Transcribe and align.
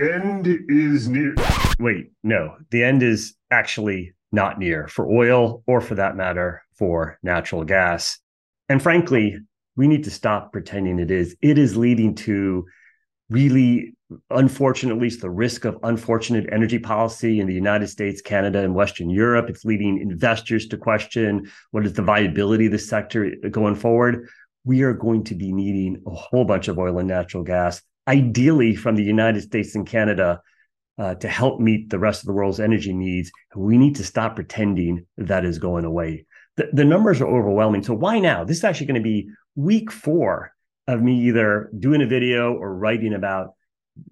end 0.00 0.46
is 0.68 1.08
near. 1.08 1.34
Wait, 1.78 2.10
no, 2.22 2.56
the 2.70 2.82
end 2.82 3.02
is 3.02 3.34
actually 3.50 4.14
not 4.32 4.58
near 4.58 4.88
for 4.88 5.06
oil 5.08 5.62
or 5.66 5.80
for 5.80 5.94
that 5.94 6.16
matter 6.16 6.62
for 6.76 7.18
natural 7.22 7.64
gas. 7.64 8.18
And 8.68 8.82
frankly, 8.82 9.38
we 9.76 9.88
need 9.88 10.04
to 10.04 10.10
stop 10.10 10.52
pretending 10.52 10.98
it 10.98 11.10
is. 11.10 11.36
It 11.40 11.58
is 11.58 11.76
leading 11.76 12.14
to 12.16 12.66
really 13.30 13.94
unfortunate, 14.30 14.94
at 14.94 15.00
least 15.00 15.20
the 15.20 15.30
risk 15.30 15.64
of 15.64 15.78
unfortunate 15.82 16.48
energy 16.50 16.78
policy 16.78 17.40
in 17.40 17.46
the 17.46 17.54
United 17.54 17.88
States, 17.88 18.22
Canada, 18.22 18.60
and 18.60 18.74
Western 18.74 19.10
Europe. 19.10 19.50
It's 19.50 19.64
leading 19.64 19.98
investors 19.98 20.66
to 20.68 20.76
question 20.76 21.50
what 21.70 21.84
is 21.84 21.92
the 21.92 22.02
viability 22.02 22.66
of 22.66 22.72
the 22.72 22.78
sector 22.78 23.30
going 23.50 23.74
forward. 23.74 24.28
We 24.64 24.82
are 24.82 24.94
going 24.94 25.24
to 25.24 25.34
be 25.34 25.52
needing 25.52 26.02
a 26.06 26.10
whole 26.10 26.44
bunch 26.44 26.68
of 26.68 26.78
oil 26.78 26.98
and 26.98 27.08
natural 27.08 27.42
gas, 27.42 27.82
ideally 28.08 28.74
from 28.74 28.96
the 28.96 29.04
United 29.04 29.42
States 29.42 29.74
and 29.74 29.86
Canada, 29.86 30.40
uh, 30.98 31.14
to 31.14 31.28
help 31.28 31.60
meet 31.60 31.90
the 31.90 31.98
rest 31.98 32.22
of 32.22 32.26
the 32.26 32.32
world's 32.32 32.58
energy 32.58 32.92
needs. 32.92 33.30
We 33.54 33.78
need 33.78 33.94
to 33.96 34.04
stop 34.04 34.34
pretending 34.34 35.06
that 35.16 35.44
is 35.44 35.58
going 35.58 35.84
away. 35.84 36.26
The, 36.56 36.70
the 36.72 36.84
numbers 36.84 37.20
are 37.20 37.28
overwhelming. 37.28 37.84
So 37.84 37.94
why 37.94 38.18
now? 38.18 38.42
This 38.42 38.58
is 38.58 38.64
actually 38.64 38.86
going 38.86 39.02
to 39.02 39.08
be 39.08 39.30
week 39.54 39.92
four 39.92 40.52
of 40.88 41.00
me 41.00 41.20
either 41.28 41.70
doing 41.78 42.02
a 42.02 42.06
video 42.06 42.52
or 42.54 42.74
writing 42.74 43.14
about 43.14 43.54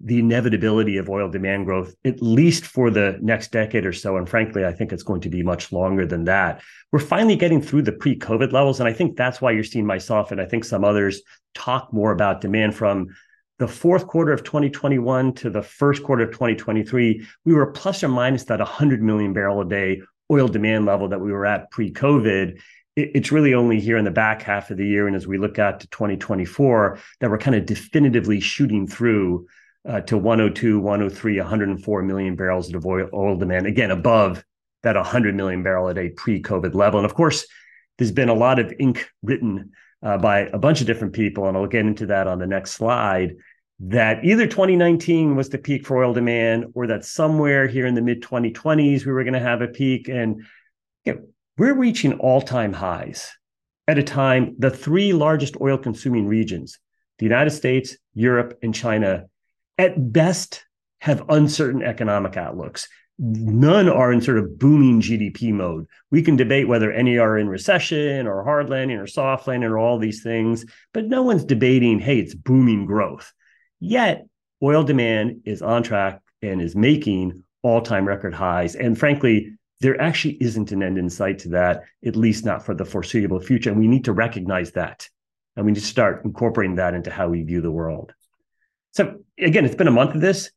the 0.01 0.19
inevitability 0.19 0.97
of 0.97 1.09
oil 1.09 1.29
demand 1.29 1.65
growth, 1.65 1.93
at 2.05 2.21
least 2.21 2.65
for 2.65 2.89
the 2.89 3.17
next 3.21 3.51
decade 3.51 3.85
or 3.85 3.93
so. 3.93 4.17
And 4.17 4.27
frankly, 4.27 4.65
I 4.65 4.73
think 4.73 4.91
it's 4.91 5.03
going 5.03 5.21
to 5.21 5.29
be 5.29 5.43
much 5.43 5.71
longer 5.71 6.05
than 6.05 6.25
that. 6.25 6.61
We're 6.91 6.99
finally 6.99 7.35
getting 7.35 7.61
through 7.61 7.83
the 7.83 7.93
pre 7.93 8.17
COVID 8.17 8.51
levels. 8.51 8.79
And 8.79 8.87
I 8.87 8.93
think 8.93 9.17
that's 9.17 9.41
why 9.41 9.51
you're 9.51 9.63
seeing 9.63 9.85
myself 9.85 10.31
and 10.31 10.39
I 10.39 10.45
think 10.45 10.63
some 10.63 10.83
others 10.83 11.21
talk 11.53 11.91
more 11.91 12.11
about 12.11 12.41
demand 12.41 12.75
from 12.75 13.07
the 13.59 13.67
fourth 13.67 14.07
quarter 14.07 14.31
of 14.31 14.43
2021 14.43 15.33
to 15.33 15.49
the 15.49 15.61
first 15.61 16.03
quarter 16.03 16.23
of 16.23 16.31
2023. 16.31 17.25
We 17.45 17.53
were 17.53 17.71
plus 17.71 18.03
or 18.03 18.07
minus 18.07 18.43
that 18.45 18.59
100 18.59 19.01
million 19.01 19.33
barrel 19.33 19.61
a 19.61 19.65
day 19.65 20.01
oil 20.31 20.47
demand 20.47 20.85
level 20.85 21.09
that 21.09 21.21
we 21.21 21.31
were 21.31 21.45
at 21.45 21.71
pre 21.71 21.91
COVID 21.91 22.59
it's 22.99 23.31
really 23.31 23.53
only 23.53 23.79
here 23.79 23.95
in 23.97 24.05
the 24.05 24.11
back 24.11 24.41
half 24.41 24.71
of 24.71 24.77
the 24.77 24.85
year 24.85 25.05
and 25.05 25.15
as 25.15 25.27
we 25.27 25.37
look 25.37 25.59
out 25.59 25.79
to 25.79 25.87
2024 25.89 26.97
that 27.19 27.29
we're 27.29 27.37
kind 27.37 27.55
of 27.55 27.63
definitively 27.63 28.39
shooting 28.39 28.87
through 28.87 29.45
uh, 29.87 30.01
to 30.01 30.17
102, 30.17 30.79
103, 30.79 31.39
104 31.39 32.03
million 32.03 32.35
barrels 32.35 32.73
of 32.73 32.85
oil, 32.85 33.09
oil 33.13 33.37
demand, 33.37 33.65
again, 33.65 33.91
above 33.91 34.43
that 34.83 34.95
100 34.95 35.35
million 35.35 35.63
barrel 35.63 35.87
a 35.87 35.93
day 35.93 36.09
pre 36.09 36.41
COVID 36.41 36.75
level. 36.75 36.99
And 36.99 37.05
of 37.05 37.15
course, 37.15 37.47
there's 37.97 38.11
been 38.11 38.29
a 38.29 38.33
lot 38.33 38.59
of 38.59 38.73
ink 38.79 39.09
written 39.23 39.71
uh, 40.03 40.17
by 40.17 40.39
a 40.39 40.57
bunch 40.57 40.81
of 40.81 40.87
different 40.87 41.13
people, 41.13 41.47
and 41.47 41.57
I'll 41.57 41.67
get 41.67 41.85
into 41.85 42.07
that 42.07 42.27
on 42.27 42.39
the 42.39 42.47
next 42.47 42.71
slide. 42.71 43.35
That 43.79 44.23
either 44.25 44.47
2019 44.47 45.35
was 45.35 45.49
the 45.49 45.57
peak 45.57 45.85
for 45.85 46.03
oil 46.03 46.13
demand, 46.13 46.65
or 46.73 46.87
that 46.87 47.05
somewhere 47.05 47.67
here 47.67 47.85
in 47.85 47.95
the 47.95 48.01
mid 48.01 48.21
2020s 48.21 49.05
we 49.05 49.11
were 49.11 49.23
going 49.23 49.33
to 49.33 49.39
have 49.39 49.61
a 49.61 49.67
peak, 49.67 50.07
and 50.09 50.43
you 51.05 51.13
know, 51.13 51.21
we're 51.57 51.75
reaching 51.75 52.13
all 52.13 52.41
time 52.41 52.73
highs 52.73 53.31
at 53.87 53.97
a 53.97 54.03
time 54.03 54.55
the 54.59 54.69
three 54.69 55.13
largest 55.13 55.55
oil 55.61 55.77
consuming 55.77 56.27
regions, 56.27 56.79
the 57.19 57.25
United 57.25 57.51
States, 57.51 57.95
Europe, 58.13 58.57
and 58.61 58.75
China, 58.75 59.25
at 59.77 60.11
best 60.11 60.65
have 60.99 61.29
uncertain 61.29 61.83
economic 61.83 62.35
outlooks. 62.37 62.87
None 63.19 63.89
are 63.89 64.11
in 64.11 64.21
sort 64.21 64.37
of 64.37 64.59
booming 64.59 65.01
GDP 65.01 65.51
mode. 65.51 65.87
We 66.11 66.21
can 66.21 66.35
debate 66.35 66.67
whether 66.67 66.91
any 66.91 67.17
are 67.17 67.37
in 67.37 67.49
recession 67.49 68.27
or 68.27 68.43
hard 68.43 68.69
landing 68.69 68.97
or 68.97 69.07
soft 69.07 69.47
landing 69.47 69.69
or 69.69 69.79
all 69.79 69.97
these 69.97 70.21
things, 70.21 70.65
but 70.93 71.05
no 71.05 71.23
one's 71.23 71.43
debating, 71.43 71.99
hey, 71.99 72.19
it's 72.19 72.35
booming 72.35 72.85
growth. 72.85 73.33
Yet, 73.79 74.27
oil 74.61 74.83
demand 74.83 75.41
is 75.45 75.63
on 75.63 75.81
track 75.81 76.21
and 76.43 76.61
is 76.61 76.75
making 76.75 77.43
all 77.63 77.81
time 77.81 78.07
record 78.07 78.35
highs. 78.35 78.75
And 78.75 78.97
frankly, 78.97 79.57
there 79.81 79.99
actually 79.99 80.37
isn't 80.41 80.71
an 80.71 80.83
end 80.83 80.97
in 80.97 81.09
sight 81.09 81.39
to 81.39 81.49
that, 81.49 81.83
at 82.05 82.15
least 82.15 82.45
not 82.45 82.65
for 82.65 82.73
the 82.73 82.85
foreseeable 82.85 83.39
future. 83.39 83.71
And 83.71 83.79
we 83.79 83.87
need 83.87 84.05
to 84.05 84.13
recognize 84.13 84.71
that. 84.73 85.07
And 85.55 85.65
we 85.65 85.71
need 85.71 85.79
to 85.79 85.85
start 85.85 86.23
incorporating 86.23 86.75
that 86.75 86.93
into 86.93 87.11
how 87.11 87.29
we 87.29 87.43
view 87.43 87.61
the 87.61 87.71
world. 87.71 88.13
So 88.91 89.19
again, 89.39 89.65
it's 89.65 89.75
been 89.75 89.87
a 89.87 89.91
month 89.91 90.15
of 90.15 90.21
this. 90.21 90.51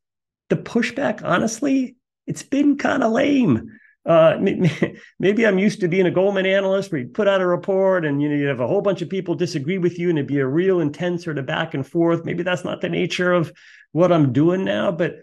The 0.48 0.56
pushback, 0.56 1.22
honestly, 1.22 1.96
it's 2.26 2.42
been 2.42 2.76
kind 2.76 3.02
of 3.02 3.12
lame. 3.12 3.78
Uh, 4.06 4.38
maybe 5.18 5.46
I'm 5.46 5.58
used 5.58 5.80
to 5.80 5.88
being 5.88 6.06
a 6.06 6.10
Goldman 6.10 6.46
analyst 6.46 6.90
where 6.90 7.00
you 7.00 7.08
put 7.08 7.28
out 7.28 7.40
a 7.40 7.46
report 7.46 8.04
and 8.04 8.22
you 8.22 8.28
know 8.28 8.36
you 8.36 8.46
have 8.46 8.60
a 8.60 8.66
whole 8.66 8.80
bunch 8.80 9.02
of 9.02 9.10
people 9.10 9.34
disagree 9.34 9.78
with 9.78 9.98
you 9.98 10.08
and 10.08 10.18
it'd 10.18 10.28
be 10.28 10.38
a 10.38 10.46
real 10.46 10.80
intense 10.80 11.24
sort 11.24 11.38
of 11.38 11.46
back 11.46 11.74
and 11.74 11.86
forth. 11.86 12.24
Maybe 12.24 12.42
that's 12.42 12.64
not 12.64 12.80
the 12.80 12.88
nature 12.88 13.32
of 13.32 13.52
what 13.92 14.12
I'm 14.12 14.32
doing 14.32 14.64
now, 14.64 14.90
but 14.92 15.16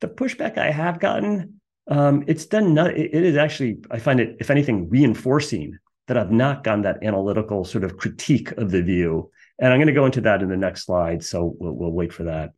the 0.00 0.08
pushback 0.08 0.58
I 0.58 0.70
have 0.70 0.98
gotten, 0.98 1.60
um, 1.88 2.24
it's 2.26 2.46
done. 2.46 2.74
Not, 2.74 2.96
it 2.96 3.14
is 3.14 3.36
actually 3.36 3.78
I 3.90 3.98
find 3.98 4.20
it, 4.20 4.36
if 4.40 4.50
anything, 4.50 4.88
reinforcing 4.88 5.78
that 6.08 6.16
I've 6.16 6.32
not 6.32 6.64
gotten 6.64 6.82
that 6.82 7.02
analytical 7.04 7.64
sort 7.64 7.84
of 7.84 7.96
critique 7.96 8.52
of 8.52 8.70
the 8.70 8.82
view. 8.82 9.30
And 9.58 9.72
I'm 9.72 9.78
going 9.78 9.86
to 9.86 9.92
go 9.92 10.06
into 10.06 10.20
that 10.22 10.42
in 10.42 10.48
the 10.48 10.56
next 10.56 10.84
slide. 10.84 11.24
So 11.24 11.54
we'll, 11.58 11.72
we'll 11.72 11.92
wait 11.92 12.12
for 12.12 12.24
that. 12.24 12.52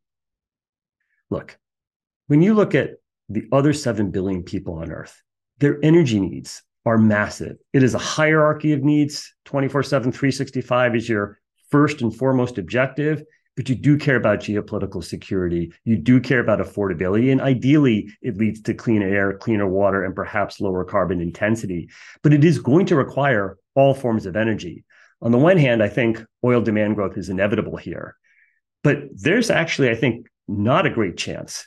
Look, 1.31 1.59
when 2.27 2.43
you 2.43 2.55
look 2.55 2.75
at 2.75 2.93
the 3.29 3.47
other 3.53 3.73
7 3.73 4.11
billion 4.11 4.43
people 4.43 4.75
on 4.75 4.91
Earth, 4.91 5.23
their 5.59 5.79
energy 5.83 6.21
needs 6.21 6.63
are 6.87 6.99
massive. 6.99 7.57
It 7.73 7.83
is 7.83 7.95
a 7.95 7.99
hierarchy 7.99 8.73
of 8.73 8.83
needs. 8.83 9.35
24 9.47 9.83
7, 9.83 10.13
365 10.13 10.97
is 10.97 11.09
your 11.09 11.39
first 11.71 12.03
and 12.03 12.15
foremost 12.15 12.59
objective, 12.59 13.25
but 13.57 13.69
you 13.69 13.75
do 13.75 13.97
care 13.97 14.17
about 14.17 14.41
geopolitical 14.41 15.03
security. 15.03 15.73
You 15.85 15.97
do 15.97 16.21
care 16.21 16.41
about 16.41 16.59
affordability. 16.59 17.33
And 17.33 17.41
ideally, 17.41 18.11
it 18.21 18.37
leads 18.37 18.61
to 18.63 18.75
cleaner 18.75 19.09
air, 19.09 19.39
cleaner 19.39 19.67
water, 19.67 20.05
and 20.05 20.15
perhaps 20.15 20.61
lower 20.61 20.85
carbon 20.85 21.21
intensity. 21.21 21.91
But 22.23 22.35
it 22.35 22.45
is 22.45 22.59
going 22.59 22.87
to 22.87 22.97
require 22.97 23.57
all 23.75 23.95
forms 23.95 24.27
of 24.27 24.37
energy. 24.37 24.85
On 25.23 25.33
the 25.33 25.39
one 25.39 25.57
hand, 25.57 25.83
I 25.83 25.89
think 25.89 26.23
oil 26.45 26.61
demand 26.61 26.97
growth 26.97 27.17
is 27.17 27.31
inevitable 27.31 27.77
here. 27.77 28.17
But 28.83 29.05
there's 29.15 29.51
actually, 29.51 29.91
I 29.91 29.95
think, 29.95 30.27
not 30.47 30.85
a 30.85 30.91
great 30.91 31.17
chance 31.17 31.67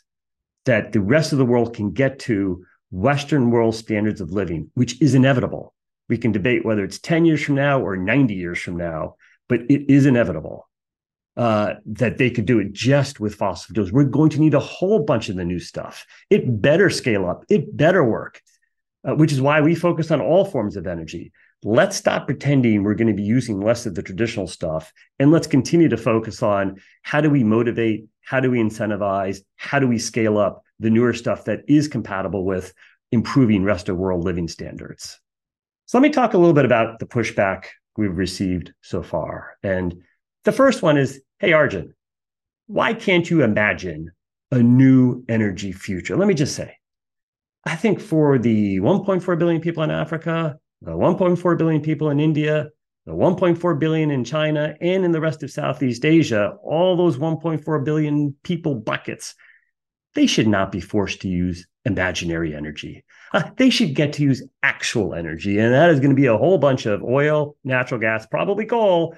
that 0.68 0.94
the 0.94 1.02
rest 1.02 1.32
of 1.32 1.40
the 1.40 1.46
world 1.46 1.76
can 1.76 1.92
get 1.92 2.20
to 2.20 2.64
Western 2.92 3.52
world 3.52 3.76
standards 3.76 4.22
of 4.22 4.32
living, 4.32 4.70
which 4.76 5.02
is 5.02 5.16
inevitable. 5.16 5.74
We 6.08 6.18
can 6.18 6.32
debate 6.32 6.64
whether 6.64 6.84
it's 6.84 7.00
10 7.00 7.26
years 7.26 7.44
from 7.44 7.56
now 7.56 7.82
or 7.82 7.98
90 7.98 8.34
years 8.34 8.60
from 8.60 8.78
now, 8.78 9.16
but 9.50 9.62
it 9.70 9.90
is 9.90 10.06
inevitable 10.06 10.70
uh, 11.36 11.76
that 11.86 12.18
they 12.18 12.30
could 12.30 12.46
do 12.46 12.60
it 12.60 12.74
just 12.74 13.20
with 13.20 13.36
fossil 13.36 13.74
fuels. 13.74 13.92
We're 13.92 14.06
going 14.06 14.30
to 14.32 14.40
need 14.40 14.54
a 14.54 14.60
whole 14.60 15.00
bunch 15.00 15.30
of 15.30 15.36
the 15.36 15.46
new 15.46 15.60
stuff. 15.60 16.06
It 16.30 16.62
better 16.62 16.90
scale 16.90 17.28
up, 17.28 17.44
it 17.50 17.76
better 17.76 18.04
work, 18.04 18.42
uh, 19.08 19.16
which 19.16 19.32
is 19.32 19.42
why 19.42 19.62
we 19.62 19.76
focus 19.76 20.12
on 20.12 20.22
all 20.22 20.46
forms 20.46 20.78
of 20.78 20.88
energy. 20.88 21.32
Let's 21.64 21.98
stop 21.98 22.28
pretending 22.28 22.84
we're 22.84 22.94
going 22.94 23.08
to 23.08 23.14
be 23.14 23.24
using 23.24 23.60
less 23.60 23.86
of 23.86 23.96
the 23.96 24.04
traditional 24.04 24.48
stuff 24.48 24.94
and 25.18 25.32
let's 25.32 25.48
continue 25.48 25.90
to 25.90 25.98
focus 25.98 26.44
on 26.44 26.80
how 27.02 27.20
do 27.20 27.30
we 27.30 27.44
motivate 27.44 28.08
how 28.28 28.42
do 28.42 28.52
we 28.52 28.60
incentivize? 28.60 29.40
How 29.56 29.80
do 29.80 29.88
we 29.88 29.98
scale 29.98 30.38
up 30.38 30.62
the 30.82 30.90
newer 30.90 31.14
stuff 31.14 31.46
that 31.46 31.62
is 31.66 31.88
compatible 31.88 32.44
with 32.44 32.74
improving 33.14 33.64
rest 33.64 33.88
of 33.88 33.96
world 33.96 34.26
living 34.26 34.50
standards? 34.50 35.18
So 35.86 35.98
let 35.98 36.02
me 36.02 36.10
talk 36.10 36.34
a 36.34 36.38
little 36.38 36.54
bit 36.54 36.66
about 36.66 37.00
the 37.00 37.06
pushback 37.06 37.68
we've 37.96 38.18
received 38.18 38.74
so 38.82 39.02
far. 39.02 39.56
And 39.64 40.02
the 40.44 40.52
first 40.52 40.82
one 40.82 40.98
is, 40.98 41.22
hey, 41.40 41.54
Arjun, 41.54 41.96
why 42.68 42.94
can't 42.94 43.30
you 43.30 43.44
imagine 43.44 44.12
a 44.52 44.62
new 44.62 45.24
energy 45.30 45.72
future? 45.72 46.18
Let 46.18 46.28
me 46.28 46.34
just 46.34 46.54
say, 46.54 46.76
I 47.64 47.78
think 47.78 48.02
for 48.02 48.38
the 48.38 48.82
1.4 48.82 49.40
billion 49.40 49.62
people 49.62 49.84
in 49.84 49.92
Africa, 49.92 50.60
the 50.82 50.92
1.4 50.92 51.58
billion 51.58 51.82
people 51.82 52.10
in 52.10 52.20
India, 52.20 52.70
the 53.06 53.14
1.4 53.14 53.80
billion 53.80 54.12
in 54.12 54.24
China 54.24 54.76
and 54.82 55.06
in 55.06 55.12
the 55.12 55.22
rest 55.22 55.42
of 55.42 55.50
Southeast 55.50 56.06
Asia, 56.06 56.58
all 56.64 56.96
those 56.96 57.18
1.4 57.18 57.86
billion 57.86 58.36
people 58.44 58.76
buckets, 58.76 59.34
they 60.14 60.28
should 60.28 60.48
not 60.48 60.72
be 60.72 60.82
forced 60.82 61.22
to 61.22 61.30
use 61.30 61.66
imaginary 61.86 62.54
energy. 62.54 63.06
Uh, 63.34 63.44
they 63.56 63.70
should 63.70 63.96
get 63.96 64.14
to 64.14 64.24
use 64.24 64.44
actual 64.62 65.14
energy. 65.14 65.58
And 65.58 65.74
that 65.74 65.90
is 65.90 66.00
going 66.00 66.10
to 66.12 66.16
be 66.16 66.26
a 66.28 66.38
whole 66.38 66.58
bunch 66.58 66.86
of 66.86 67.04
oil, 67.04 67.56
natural 67.64 68.00
gas, 68.00 68.26
probably 68.26 68.66
coal. 68.66 69.16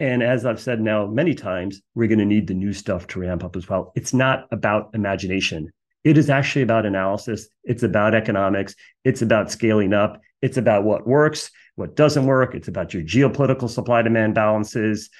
And 0.00 0.22
as 0.22 0.44
I've 0.44 0.60
said 0.60 0.80
now 0.80 1.06
many 1.06 1.34
times, 1.34 1.80
we're 1.94 2.08
going 2.08 2.20
to 2.20 2.24
need 2.24 2.46
the 2.46 2.54
new 2.54 2.72
stuff 2.72 3.06
to 3.08 3.20
ramp 3.20 3.44
up 3.44 3.56
as 3.56 3.68
well. 3.68 3.92
It's 3.94 4.14
not 4.14 4.46
about 4.50 4.90
imagination. 4.94 5.70
It 6.04 6.16
is 6.16 6.30
actually 6.30 6.62
about 6.62 6.86
analysis. 6.86 7.48
It's 7.64 7.82
about 7.82 8.14
economics. 8.14 8.74
It's 9.04 9.22
about 9.22 9.50
scaling 9.50 9.92
up. 9.92 10.20
It's 10.42 10.56
about 10.56 10.84
what 10.84 11.06
works 11.06 11.50
what 11.78 11.94
doesn't 11.94 12.26
work. 12.26 12.56
It's 12.56 12.66
about 12.66 12.92
your 12.92 13.04
geopolitical 13.04 13.70
supply 13.70 14.02
demand 14.02 14.34
balances. 14.34 15.10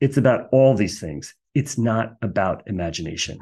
It's 0.00 0.16
about 0.16 0.48
all 0.50 0.74
these 0.74 0.98
things. 0.98 1.34
It's 1.54 1.76
not 1.76 2.16
about 2.22 2.62
imagination. 2.68 3.38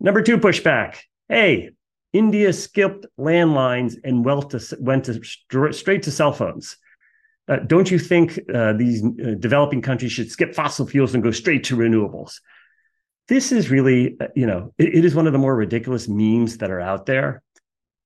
Number 0.00 0.20
two 0.20 0.38
pushback. 0.38 0.96
Hey, 1.28 1.70
India 2.12 2.52
skipped 2.52 3.06
landlines 3.18 3.94
and 4.02 4.24
went 4.24 4.50
to, 4.50 4.76
went 4.80 5.04
to 5.04 5.72
straight 5.72 6.02
to 6.02 6.10
cell 6.10 6.32
phones. 6.32 6.76
Uh, 7.46 7.58
don't 7.58 7.90
you 7.90 7.98
think 7.98 8.40
uh, 8.52 8.72
these 8.72 9.04
uh, 9.04 9.34
developing 9.38 9.80
countries 9.80 10.12
should 10.12 10.30
skip 10.30 10.54
fossil 10.54 10.86
fuels 10.86 11.14
and 11.14 11.22
go 11.22 11.30
straight 11.30 11.64
to 11.64 11.76
renewables? 11.76 12.40
this 13.28 13.52
is 13.52 13.70
really, 13.70 14.16
you 14.34 14.46
know, 14.46 14.72
it, 14.78 14.96
it 14.96 15.04
is 15.04 15.14
one 15.14 15.26
of 15.26 15.32
the 15.32 15.38
more 15.38 15.54
ridiculous 15.54 16.08
memes 16.08 16.58
that 16.58 16.70
are 16.70 16.80
out 16.80 17.06
there. 17.06 17.42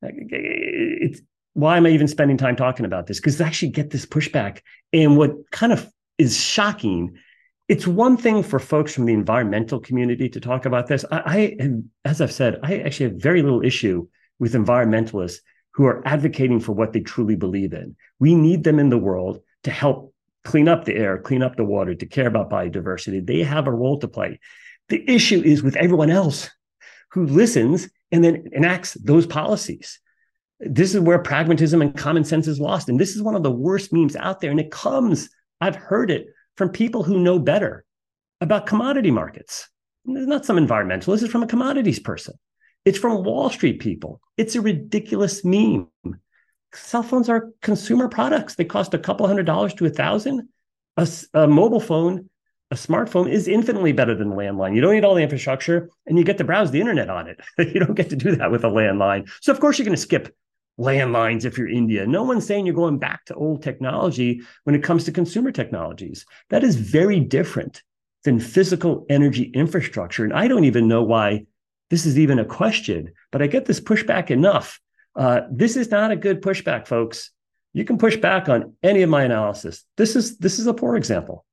It's 0.02 1.20
why 1.54 1.76
am 1.76 1.87
I 1.87 1.90
even 1.90 2.08
spending 2.08 2.37
time 2.37 2.56
talking 2.56 2.87
about 2.87 3.06
this? 3.06 3.20
Because 3.20 3.40
I 3.40 3.46
actually 3.46 3.70
get 3.70 3.90
this 3.90 4.06
pushback. 4.06 4.60
And 4.93 5.16
what 5.16 5.32
kind 5.50 5.72
of 5.72 5.90
is 6.19 6.38
shocking, 6.38 7.19
it's 7.69 7.87
one 7.87 8.16
thing 8.16 8.43
for 8.43 8.58
folks 8.58 8.94
from 8.94 9.06
the 9.06 9.12
environmental 9.12 9.81
community 9.81 10.28
to 10.31 10.40
talk 10.40 10.64
about 10.64 10.87
this. 10.87 11.04
I, 11.10 11.56
I 11.60 11.70
as 12.04 12.20
I've 12.20 12.32
said, 12.32 12.58
I 12.62 12.78
actually 12.78 13.10
have 13.10 13.20
very 13.20 13.43
little 13.43 13.62
issue 13.62 14.08
with 14.38 14.54
environmentalists 14.54 15.38
who 15.75 15.84
are 15.84 16.06
advocating 16.06 16.60
for 16.60 16.72
what 16.72 16.93
they 16.93 17.00
truly 17.00 17.37
believe 17.37 17.72
in. 17.72 17.96
We 18.19 18.34
need 18.34 18.64
them 18.64 18.78
in 18.78 18.90
the 18.90 18.98
world 18.98 19.40
to 19.64 19.70
help 19.70 20.14
clean 20.44 20.69
up 20.69 20.84
the 20.84 20.94
air, 20.94 21.19
clean 21.19 21.43
up 21.43 21.56
the 21.56 21.64
water, 21.64 21.94
to 21.94 22.06
care 22.06 22.26
about 22.26 22.50
biodiversity. 22.50 23.25
They 23.25 23.43
have 23.43 23.66
a 23.66 23.72
role 23.72 23.98
to 24.00 24.08
play. 24.08 24.40
The 24.88 25.08
issue 25.08 25.40
is 25.43 25.62
with 25.62 25.76
everyone 25.76 26.10
else 26.10 26.50
who 27.12 27.26
listens 27.26 27.88
and 28.10 28.25
then 28.25 28.48
enacts 28.52 28.94
those 28.94 29.26
policies. 29.26 30.00
This 30.64 30.94
is 30.94 31.00
where 31.00 31.19
pragmatism 31.19 31.82
and 31.82 31.97
common 31.97 32.25
sense 32.25 32.47
is 32.47 32.61
lost. 32.61 32.88
And 32.88 32.99
this 32.99 33.17
is 33.17 33.23
one 33.23 33.35
of 33.35 33.43
the 33.43 33.50
worst 33.50 33.93
memes 33.93 34.17
out 34.17 34.41
there. 34.41 34.50
And 34.50 34.61
it 34.61 34.70
comes, 34.70 35.29
I've 35.61 35.76
heard 35.76 36.11
it 36.11 36.26
from 36.56 36.70
people 36.70 37.03
who 37.03 37.19
know 37.19 37.38
better 37.38 37.85
about 38.41 38.67
commodity 38.67 39.11
markets. 39.11 39.69
It's 40.05 40.26
not 40.26 40.44
some 40.44 40.56
environmentalist, 40.56 41.23
it's 41.23 41.32
from 41.32 41.43
a 41.43 41.49
commodities 41.49 41.99
person. 41.99 42.35
It's 42.85 42.99
from 42.99 43.23
Wall 43.23 43.50
Street 43.50 43.81
people. 43.81 44.20
It's 44.37 44.56
a 44.56 44.61
ridiculous 44.61 45.44
meme. 45.44 45.88
Cell 46.75 47.03
phones 47.03 47.29
are 47.29 47.50
consumer 47.61 48.08
products. 48.08 48.55
They 48.55 48.65
cost 48.65 48.94
a 48.94 48.99
couple 48.99 49.26
hundred 49.26 49.47
dollars 49.47 49.75
to 49.75 49.87
a 49.87 49.91
thousand. 49.91 50.49
A, 50.97 51.08
a 51.35 51.47
mobile 51.47 51.81
phone, 51.81 52.29
a 52.70 52.75
smartphone 52.75 53.31
is 53.31 53.47
infinitely 53.49 53.93
better 53.93 54.15
than 54.15 54.32
a 54.32 54.35
landline. 54.35 54.75
You 54.75 54.81
don't 54.81 54.94
need 54.94 55.05
all 55.05 55.15
the 55.15 55.23
infrastructure 55.23 55.91
and 56.06 56.19
you 56.19 56.25
get 56.25 56.38
to 56.38 56.44
browse 56.44 56.70
the 56.70 56.81
internet 56.81 57.08
on 57.08 57.29
it. 57.29 57.41
you 57.58 57.81
don't 57.81 57.94
get 57.94 58.11
to 58.11 58.17
do 58.17 58.35
that 58.37 58.50
with 58.50 58.65
a 58.65 58.69
landline. 58.69 59.31
So, 59.41 59.53
of 59.53 59.61
course, 59.61 59.79
you're 59.79 59.85
going 59.85 59.97
to 59.97 60.00
skip 60.00 60.35
landlines 60.78 61.44
if 61.44 61.58
you're 61.58 61.69
India. 61.69 62.06
No 62.06 62.22
one's 62.22 62.46
saying 62.46 62.66
you're 62.66 62.74
going 62.74 62.98
back 62.98 63.24
to 63.26 63.34
old 63.34 63.62
technology 63.62 64.42
when 64.64 64.74
it 64.74 64.82
comes 64.82 65.04
to 65.04 65.12
consumer 65.12 65.52
technologies. 65.52 66.24
That 66.50 66.64
is 66.64 66.76
very 66.76 67.20
different 67.20 67.82
than 68.24 68.40
physical 68.40 69.04
energy 69.08 69.44
infrastructure. 69.54 70.24
And 70.24 70.32
I 70.32 70.48
don't 70.48 70.64
even 70.64 70.88
know 70.88 71.02
why 71.02 71.46
this 71.90 72.06
is 72.06 72.19
even 72.19 72.38
a 72.38 72.44
question, 72.44 73.12
but 73.30 73.42
I 73.42 73.46
get 73.46 73.66
this 73.66 73.80
pushback 73.80 74.30
enough. 74.30 74.80
Uh, 75.14 75.42
this 75.50 75.76
is 75.76 75.90
not 75.90 76.10
a 76.10 76.16
good 76.16 76.40
pushback, 76.40 76.86
folks. 76.86 77.30
You 77.74 77.84
can 77.84 77.98
push 77.98 78.16
back 78.16 78.48
on 78.48 78.74
any 78.82 79.02
of 79.02 79.10
my 79.10 79.24
analysis. 79.24 79.84
This 79.96 80.16
is 80.16 80.38
this 80.38 80.58
is 80.58 80.66
a 80.66 80.74
poor 80.74 80.96
example. 80.96 81.44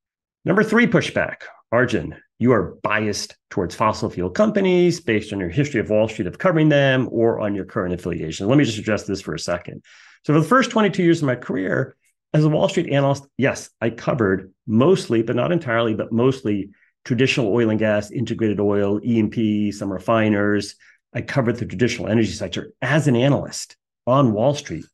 Number 0.44 0.62
three 0.62 0.86
pushback, 0.86 1.42
Arjun, 1.72 2.16
you 2.40 2.52
are 2.52 2.74
biased 2.82 3.36
towards 3.50 3.74
fossil 3.74 4.08
fuel 4.08 4.30
companies 4.30 4.98
based 4.98 5.32
on 5.32 5.38
your 5.38 5.50
history 5.50 5.78
of 5.78 5.90
Wall 5.90 6.08
Street 6.08 6.26
of 6.26 6.38
covering 6.38 6.70
them 6.70 7.06
or 7.12 7.38
on 7.38 7.54
your 7.54 7.66
current 7.66 7.92
affiliation. 7.92 8.48
Let 8.48 8.56
me 8.56 8.64
just 8.64 8.78
address 8.78 9.04
this 9.04 9.20
for 9.20 9.34
a 9.34 9.38
second. 9.38 9.84
So, 10.24 10.32
for 10.32 10.40
the 10.40 10.46
first 10.46 10.70
22 10.70 11.02
years 11.02 11.20
of 11.20 11.26
my 11.26 11.36
career 11.36 11.96
as 12.32 12.42
a 12.42 12.48
Wall 12.48 12.68
Street 12.70 12.92
analyst, 12.92 13.26
yes, 13.36 13.68
I 13.80 13.90
covered 13.90 14.52
mostly, 14.66 15.22
but 15.22 15.36
not 15.36 15.52
entirely, 15.52 15.94
but 15.94 16.12
mostly 16.12 16.70
traditional 17.04 17.52
oil 17.52 17.68
and 17.68 17.78
gas, 17.78 18.10
integrated 18.10 18.58
oil, 18.58 19.00
E&P, 19.02 19.70
some 19.70 19.92
refiners. 19.92 20.76
I 21.12 21.20
covered 21.20 21.56
the 21.56 21.66
traditional 21.66 22.08
energy 22.08 22.32
sector 22.32 22.72
as 22.80 23.06
an 23.06 23.16
analyst 23.16 23.76
on 24.06 24.32
Wall 24.32 24.54
Street. 24.54 24.86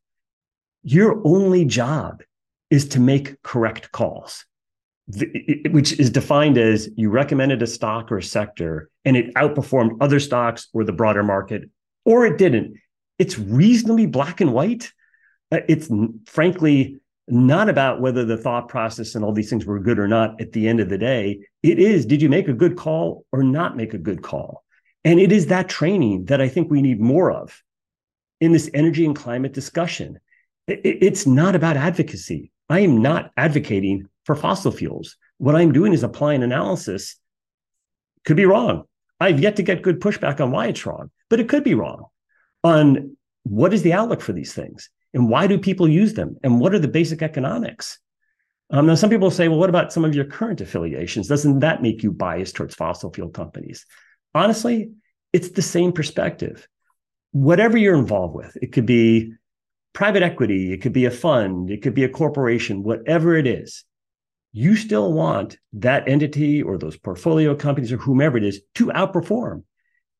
Your 0.83 1.21
only 1.25 1.65
job 1.65 2.23
is 2.71 2.89
to 2.91 3.01
make 3.01 3.41
correct 3.43 3.93
calls, 3.93 4.45
which 5.70 5.99
is 6.00 6.11
defined 6.11 6.58
as 6.58 6.88
you 6.97 7.11
recommended 7.11 7.62
a 7.62 7.67
stock 7.67 8.11
or 8.11 8.19
a 8.19 8.23
sector 8.23 8.91
and 9.05 9.17
it 9.17 9.32
outperformed 9.35 9.97
other 10.00 10.19
stocks 10.19 10.69
or 10.73 10.82
the 10.82 10.93
broader 10.93 11.23
market, 11.23 11.70
or 12.05 12.26
it 12.26 12.38
didn't. 12.38 12.76
It's 13.19 13.38
reasonably 13.38 14.06
black 14.06 14.41
and 14.41 14.53
white. 14.53 14.93
Uh, 15.53 15.61
it's 15.69 15.88
frankly 16.26 17.00
not 17.29 17.69
about 17.69 18.00
whether 18.00 18.25
the 18.25 18.37
thought 18.37 18.69
process 18.69 19.14
and 19.14 19.25
all 19.25 19.32
these 19.32 19.49
things 19.49 19.64
were 19.64 19.81
good 19.81 19.99
or 19.99 20.08
not 20.08 20.41
at 20.41 20.53
the 20.53 20.69
end 20.69 20.81
of 20.81 20.88
the 20.88 20.99
day. 20.99 21.41
It 21.62 21.79
is, 21.79 22.05
did 22.05 22.20
you 22.20 22.29
make 22.29 22.49
a 22.49 22.52
good 22.52 22.76
call 22.76 23.25
or 23.32 23.43
not 23.43 23.76
make 23.76 23.94
a 23.94 23.99
good 23.99 24.23
call? 24.23 24.64
And 25.05 25.20
it 25.20 25.31
is 25.31 25.47
that 25.47 25.69
training 25.69 26.26
that 26.26 26.41
I 26.41 26.49
think 26.49 26.69
we 26.69 26.82
need 26.82 27.00
more 27.00 27.31
of 27.31 27.62
in 28.41 28.52
this 28.52 28.69
energy 28.75 29.05
and 29.05 29.14
climate 29.14 29.52
discussion. 29.52 30.19
It's 30.67 31.26
not 31.26 31.55
about 31.55 31.76
advocacy. 31.76 32.50
I 32.69 32.81
am 32.81 33.00
not 33.00 33.31
advocating 33.37 34.09
for 34.26 34.34
fossil 34.34 34.73
fuels. 34.73 35.17
What 35.38 35.56
I'm 35.56 35.73
doing 35.73 35.93
is 35.93 36.02
applying 36.02 36.43
analysis. 36.43 37.17
Could 38.25 38.37
be 38.37 38.44
wrong. 38.44 38.82
I've 39.20 39.40
yet 39.40 39.56
to 39.56 39.62
get 39.62 39.82
good 39.82 40.00
pushback 40.00 40.40
on 40.40 40.50
why 40.50 40.67
it's 40.67 40.84
wrong, 40.84 41.11
but 41.31 41.40
it 41.40 41.49
could 41.49 41.64
be 41.64 41.75
wrong. 41.75 42.06
On 42.62 43.17
what 43.44 43.73
is 43.73 43.82
the 43.82 43.93
outlook 43.93 44.20
for 44.20 44.32
these 44.32 44.52
things? 44.52 44.90
And 45.14 45.31
why 45.31 45.46
do 45.46 45.58
people 45.58 45.88
use 45.88 46.14
them? 46.14 46.37
And 46.43 46.61
what 46.61 46.75
are 46.75 46.78
the 46.78 46.88
basic 46.88 47.23
economics? 47.23 47.99
Um, 48.69 48.87
now 48.87 48.96
some 48.96 49.11
people 49.11 49.31
say 49.31 49.46
well 49.46 49.61
what 49.61 49.70
about 49.70 49.93
some 49.93 50.05
of 50.05 50.14
your 50.14 50.25
current 50.25 50.61
affiliations? 50.61 51.28
Doesn't 51.28 51.61
that 51.61 51.82
make 51.82 52.02
you 52.02 52.11
biased 52.11 52.56
towards 52.56 52.75
fossil 52.75 53.12
fuel 53.12 53.31
companies? 53.31 53.87
Honestly 54.34 54.90
it's 55.32 55.50
the 55.50 55.62
same 55.62 55.93
perspective. 55.93 56.67
Whatever 57.31 57.78
you're 57.78 57.94
involved 57.94 58.34
with 58.34 58.56
it 58.61 58.73
could 58.73 58.87
be 58.87 59.34
private 59.93 60.25
equity 60.25 60.73
it 60.73 60.82
could 60.82 60.93
be 60.93 61.05
a 61.05 61.11
fund 61.11 61.70
it 61.70 61.81
could 61.81 61.94
be 61.94 62.05
a 62.05 62.08
corporation 62.08 62.82
whatever 62.82 63.34
it 63.34 63.46
is 63.46 63.86
you 64.56 64.75
still 64.75 65.12
want 65.12 65.58
that 65.75 66.08
entity 66.08 66.62
or 66.62 66.79
those 66.79 66.97
portfolio 66.97 67.55
companies 67.55 67.93
or 67.93 67.99
whomever 67.99 68.38
it 68.38 68.44
is 68.44 68.62
to 68.75 68.87
outperform 68.87 69.62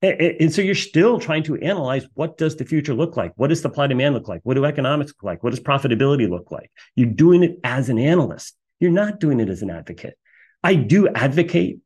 and, 0.03 0.53
so 0.53 0.61
you're 0.61 0.75
still 0.75 1.19
trying 1.19 1.43
to 1.45 1.57
analyze 1.57 2.07
what 2.15 2.37
does 2.37 2.57
the 2.57 2.65
future 2.65 2.95
look 2.95 3.17
like? 3.17 3.33
What 3.37 3.49
does 3.49 3.63
supply 3.63 3.87
demand 3.87 4.15
look 4.15 4.29
like? 4.29 4.41
What 4.45 4.55
do 4.55 4.65
economics 4.65 5.11
look 5.13 5.23
like? 5.23 5.43
What 5.43 5.51
does 5.51 5.61
profitability 5.61 6.29
look 6.29 6.51
like? 6.51 6.71
You're 6.95 7.09
doing 7.09 7.43
it 7.43 7.59
as 7.65 7.89
an 7.89 7.99
analyst. 7.99 8.57
You're 8.79 8.91
not 8.91 9.21
doing 9.21 9.41
it 9.41 9.49
as 9.49 9.63
an 9.63 9.71
advocate. 9.71 10.19
I 10.63 10.75
do 10.75 11.09
advocate 11.09 11.79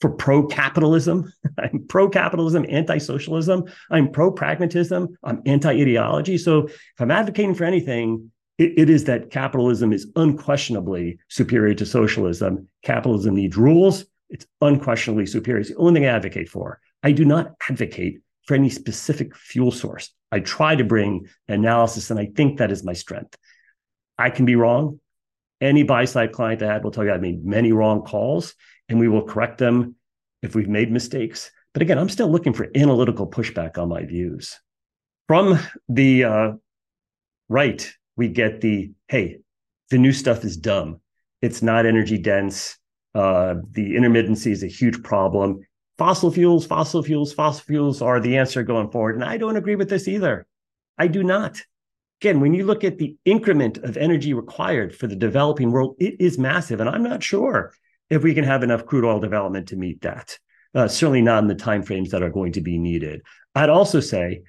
for 0.00 0.10
pro 0.10 0.46
capitalism. 0.46 1.32
I'm 1.58 1.86
pro 1.88 2.08
capitalism, 2.08 2.64
anti 2.68 2.98
socialism. 2.98 3.64
I'm 3.90 4.12
pro 4.12 4.30
pragmatism. 4.30 5.16
I'm 5.24 5.42
anti 5.44 5.70
ideology. 5.70 6.38
So 6.38 6.66
if 6.66 7.00
I'm 7.00 7.10
advocating 7.10 7.54
for 7.54 7.64
anything, 7.64 8.30
it, 8.58 8.74
it 8.76 8.90
is 8.90 9.04
that 9.04 9.30
capitalism 9.30 9.92
is 9.92 10.10
unquestionably 10.16 11.18
superior 11.28 11.74
to 11.74 11.86
socialism. 11.86 12.68
Capitalism 12.82 13.34
needs 13.34 13.56
rules. 13.56 14.04
It's 14.28 14.46
unquestionably 14.60 15.26
superior. 15.26 15.60
It's 15.60 15.70
the 15.70 15.76
only 15.76 16.00
thing 16.00 16.08
I 16.08 16.14
advocate 16.14 16.48
for. 16.48 16.80
I 17.02 17.12
do 17.12 17.24
not 17.24 17.54
advocate 17.70 18.20
for 18.44 18.54
any 18.54 18.68
specific 18.68 19.34
fuel 19.36 19.70
source. 19.70 20.10
I 20.30 20.40
try 20.40 20.76
to 20.76 20.84
bring 20.84 21.26
analysis, 21.48 22.10
and 22.10 22.20
I 22.20 22.26
think 22.36 22.58
that 22.58 22.70
is 22.70 22.84
my 22.84 22.92
strength. 22.92 23.36
I 24.18 24.30
can 24.30 24.44
be 24.44 24.56
wrong. 24.56 25.00
Any 25.60 25.82
buy 25.82 26.04
side 26.04 26.32
client 26.32 26.62
I 26.62 26.72
had 26.72 26.84
will 26.84 26.90
tell 26.90 27.04
you 27.04 27.12
I've 27.12 27.22
made 27.22 27.44
many 27.44 27.72
wrong 27.72 28.02
calls, 28.02 28.54
and 28.88 28.98
we 28.98 29.08
will 29.08 29.22
correct 29.22 29.58
them 29.58 29.94
if 30.42 30.54
we've 30.54 30.68
made 30.68 30.90
mistakes. 30.90 31.50
But 31.72 31.82
again, 31.82 31.98
I'm 31.98 32.08
still 32.08 32.30
looking 32.30 32.52
for 32.52 32.68
analytical 32.74 33.26
pushback 33.26 33.78
on 33.78 33.88
my 33.88 34.04
views. 34.04 34.58
From 35.26 35.58
the 35.88 36.24
uh, 36.24 36.52
right, 37.48 37.90
we 38.18 38.28
get 38.28 38.60
the 38.60 38.92
hey, 39.08 39.38
the 39.90 39.98
new 39.98 40.12
stuff 40.12 40.44
is 40.44 40.56
dumb. 40.56 41.00
It's 41.40 41.62
not 41.62 41.86
energy 41.86 42.18
dense. 42.18 42.76
Uh, 43.14 43.56
the 43.70 43.94
intermittency 43.94 44.52
is 44.52 44.62
a 44.62 44.68
huge 44.68 45.02
problem 45.02 45.60
fossil 45.98 46.30
fuels, 46.30 46.64
fossil 46.64 47.02
fuels, 47.02 47.32
fossil 47.32 47.64
fuels 47.64 48.00
are 48.00 48.20
the 48.20 48.38
answer 48.38 48.62
going 48.62 48.90
forward. 48.90 49.16
And 49.16 49.24
I 49.24 49.36
don't 49.36 49.56
agree 49.56 49.74
with 49.74 49.90
this 49.90 50.08
either. 50.08 50.46
I 50.96 51.08
do 51.08 51.22
not. 51.22 51.60
Again, 52.22 52.40
when 52.40 52.54
you 52.54 52.64
look 52.64 52.84
at 52.84 52.98
the 52.98 53.16
increment 53.24 53.78
of 53.78 53.96
energy 53.96 54.32
required 54.32 54.94
for 54.94 55.06
the 55.06 55.16
developing 55.16 55.70
world, 55.70 55.96
it 55.98 56.20
is 56.20 56.38
massive. 56.38 56.80
And 56.80 56.88
I'm 56.88 57.02
not 57.02 57.22
sure 57.22 57.72
if 58.10 58.22
we 58.22 58.34
can 58.34 58.44
have 58.44 58.62
enough 58.62 58.86
crude 58.86 59.04
oil 59.04 59.20
development 59.20 59.68
to 59.68 59.76
meet 59.76 60.00
that. 60.02 60.38
Uh, 60.74 60.88
certainly 60.88 61.22
not 61.22 61.42
in 61.42 61.48
the 61.48 61.54
timeframes 61.54 62.10
that 62.10 62.22
are 62.22 62.30
going 62.30 62.52
to 62.52 62.60
be 62.60 62.78
needed. 62.78 63.22
I'd 63.54 63.70
also 63.70 64.00
say 64.00 64.42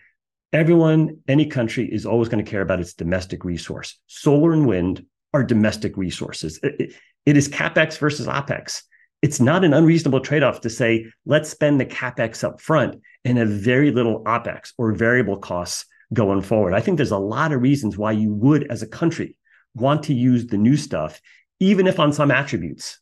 everyone, 0.54 1.20
any 1.28 1.46
country 1.46 1.86
is 1.92 2.06
always 2.06 2.30
going 2.30 2.44
to 2.44 2.50
care 2.50 2.62
about 2.62 2.80
its 2.80 2.94
domestic 2.94 3.44
resource. 3.46 4.00
Solar 4.08 4.54
and 4.54 4.66
wind 4.68 5.06
are 5.34 5.44
domestic 5.44 5.98
resources. 5.98 6.60
it, 6.64 6.94
it 7.26 7.38
is 7.38 7.48
capex 7.48 7.98
versus 7.98 8.28
opex 8.28 8.84
it's 9.22 9.42
not 9.42 9.66
an 9.66 9.74
unreasonable 9.74 10.22
trade-off 10.22 10.62
to 10.62 10.70
say 10.70 11.06
let's 11.26 11.50
spend 11.50 11.80
the 11.80 11.86
capex 11.86 12.44
up 12.44 12.62
front 12.62 13.02
and 13.26 13.38
have 13.38 13.50
very 13.50 13.92
little 13.92 14.24
opex 14.24 14.74
or 14.78 14.94
variable 14.94 15.38
costs 15.38 15.86
going 16.14 16.42
forward 16.42 16.74
i 16.74 16.82
think 16.82 16.98
there's 16.98 17.12
a 17.12 17.18
lot 17.18 17.52
of 17.52 17.62
reasons 17.62 17.98
why 17.98 18.12
you 18.12 18.34
would 18.34 18.70
as 18.72 18.82
a 18.82 18.88
country 18.88 19.38
want 19.76 20.04
to 20.04 20.14
use 20.14 20.48
the 20.48 20.58
new 20.58 20.76
stuff 20.76 21.22
even 21.60 21.88
if 21.88 22.00
on 22.00 22.12
some 22.14 22.32
attributes 22.32 23.00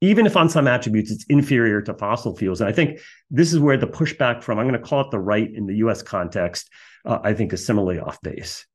even 0.00 0.26
if 0.26 0.36
on 0.36 0.48
some 0.48 0.66
attributes 0.66 1.10
it's 1.10 1.24
inferior 1.28 1.82
to 1.82 1.94
fossil 1.94 2.36
fuels. 2.36 2.60
And 2.60 2.68
i 2.68 2.72
think 2.72 3.00
this 3.30 3.52
is 3.52 3.58
where 3.58 3.76
the 3.76 3.86
pushback 3.86 4.42
from 4.42 4.58
i'm 4.58 4.68
going 4.68 4.80
to 4.80 4.86
call 4.86 5.02
it 5.02 5.10
the 5.10 5.18
right 5.18 5.50
in 5.52 5.66
the 5.66 5.74
us 5.74 6.02
context 6.02 6.70
uh, 7.04 7.18
i 7.22 7.34
think 7.34 7.52
is 7.52 7.64
similarly 7.64 7.98
off 7.98 8.20
base. 8.22 8.66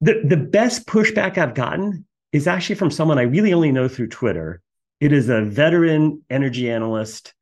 The, 0.00 0.22
the 0.24 0.36
best 0.36 0.86
pushback 0.86 1.38
i've 1.38 1.54
gotten 1.54 2.06
is 2.32 2.46
actually 2.46 2.76
from 2.76 2.90
someone 2.90 3.18
i 3.18 3.22
really 3.22 3.52
only 3.52 3.72
know 3.72 3.88
through 3.88 4.08
twitter. 4.08 4.60
It 5.00 5.12
is 5.12 5.28
a 5.28 5.42
veteran 5.42 6.22
energy 6.28 6.70
analyst. 6.70 7.32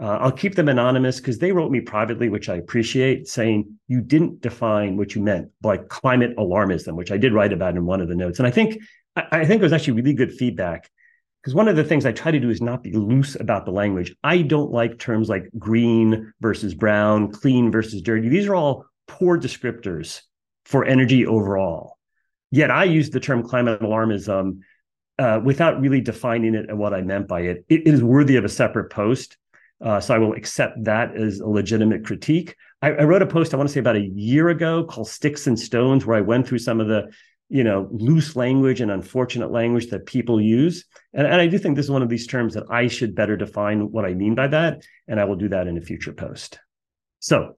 Uh, 0.00 0.18
I'll 0.20 0.32
keep 0.32 0.56
them 0.56 0.68
anonymous 0.68 1.18
because 1.18 1.38
they 1.38 1.52
wrote 1.52 1.70
me 1.70 1.80
privately, 1.80 2.28
which 2.28 2.48
I 2.48 2.56
appreciate, 2.56 3.28
saying 3.28 3.78
you 3.86 4.00
didn't 4.00 4.40
define 4.40 4.96
what 4.96 5.14
you 5.14 5.22
meant 5.22 5.50
by 5.60 5.76
climate 5.76 6.36
alarmism, 6.36 6.96
which 6.96 7.12
I 7.12 7.16
did 7.16 7.32
write 7.32 7.52
about 7.52 7.76
in 7.76 7.86
one 7.86 8.00
of 8.00 8.08
the 8.08 8.16
notes. 8.16 8.40
And 8.40 8.48
I 8.48 8.50
think 8.50 8.82
I, 9.14 9.26
I 9.30 9.44
think 9.44 9.60
it 9.60 9.62
was 9.62 9.72
actually 9.72 9.94
really 9.94 10.14
good 10.14 10.32
feedback 10.32 10.90
because 11.44 11.54
one 11.54 11.68
of 11.68 11.76
the 11.76 11.84
things 11.84 12.06
I 12.06 12.12
try 12.12 12.30
to 12.30 12.40
do 12.40 12.48
is 12.48 12.62
not 12.62 12.82
be 12.82 12.92
loose 12.92 13.34
about 13.38 13.66
the 13.66 13.70
language. 13.70 14.16
I 14.24 14.40
don't 14.40 14.72
like 14.72 14.98
terms 14.98 15.28
like 15.28 15.50
green 15.58 16.32
versus 16.40 16.74
brown, 16.74 17.32
clean 17.32 17.70
versus 17.70 18.00
dirty. 18.00 18.30
These 18.30 18.46
are 18.46 18.54
all 18.54 18.86
poor 19.06 19.38
descriptors 19.38 20.22
for 20.64 20.86
energy 20.86 21.26
overall. 21.26 21.98
Yet 22.50 22.70
I 22.70 22.84
use 22.84 23.10
the 23.10 23.20
term 23.20 23.42
climate 23.42 23.82
alarmism 23.82 24.60
uh, 25.18 25.38
without 25.44 25.82
really 25.82 26.00
defining 26.00 26.54
it 26.54 26.70
and 26.70 26.78
what 26.78 26.94
I 26.94 27.02
meant 27.02 27.28
by 27.28 27.42
it. 27.42 27.66
It, 27.68 27.86
it 27.86 27.92
is 27.92 28.02
worthy 28.02 28.36
of 28.36 28.46
a 28.46 28.48
separate 28.48 28.88
post. 28.88 29.36
Uh, 29.84 30.00
so 30.00 30.14
I 30.14 30.18
will 30.18 30.32
accept 30.32 30.84
that 30.84 31.14
as 31.14 31.40
a 31.40 31.46
legitimate 31.46 32.06
critique. 32.06 32.56
I, 32.80 32.92
I, 32.92 33.02
wrote 33.02 33.20
a 33.20 33.26
post, 33.26 33.52
I 33.52 33.58
want 33.58 33.68
to 33.68 33.72
say 33.74 33.80
about 33.80 33.96
a 33.96 34.10
year 34.14 34.48
ago 34.48 34.84
called 34.84 35.08
Sticks 35.08 35.46
and 35.46 35.60
Stones, 35.60 36.06
where 36.06 36.16
I 36.16 36.22
went 36.22 36.48
through 36.48 36.60
some 36.60 36.80
of 36.80 36.88
the 36.88 37.12
you 37.48 37.62
know 37.62 37.88
loose 37.92 38.36
language 38.36 38.80
and 38.80 38.90
unfortunate 38.90 39.50
language 39.50 39.90
that 39.90 40.06
people 40.06 40.40
use. 40.40 40.84
And, 41.12 41.26
and 41.26 41.40
i 41.40 41.46
do 41.46 41.58
think 41.58 41.76
this 41.76 41.86
is 41.86 41.90
one 41.90 42.02
of 42.02 42.08
these 42.08 42.26
terms 42.26 42.54
that 42.54 42.64
i 42.70 42.88
should 42.88 43.14
better 43.14 43.36
define 43.36 43.92
what 43.92 44.04
i 44.04 44.14
mean 44.14 44.34
by 44.34 44.48
that 44.48 44.82
and 45.08 45.20
i 45.20 45.24
will 45.24 45.36
do 45.36 45.48
that 45.48 45.66
in 45.66 45.76
a 45.76 45.82
future 45.82 46.12
post. 46.12 46.58
So 47.20 47.56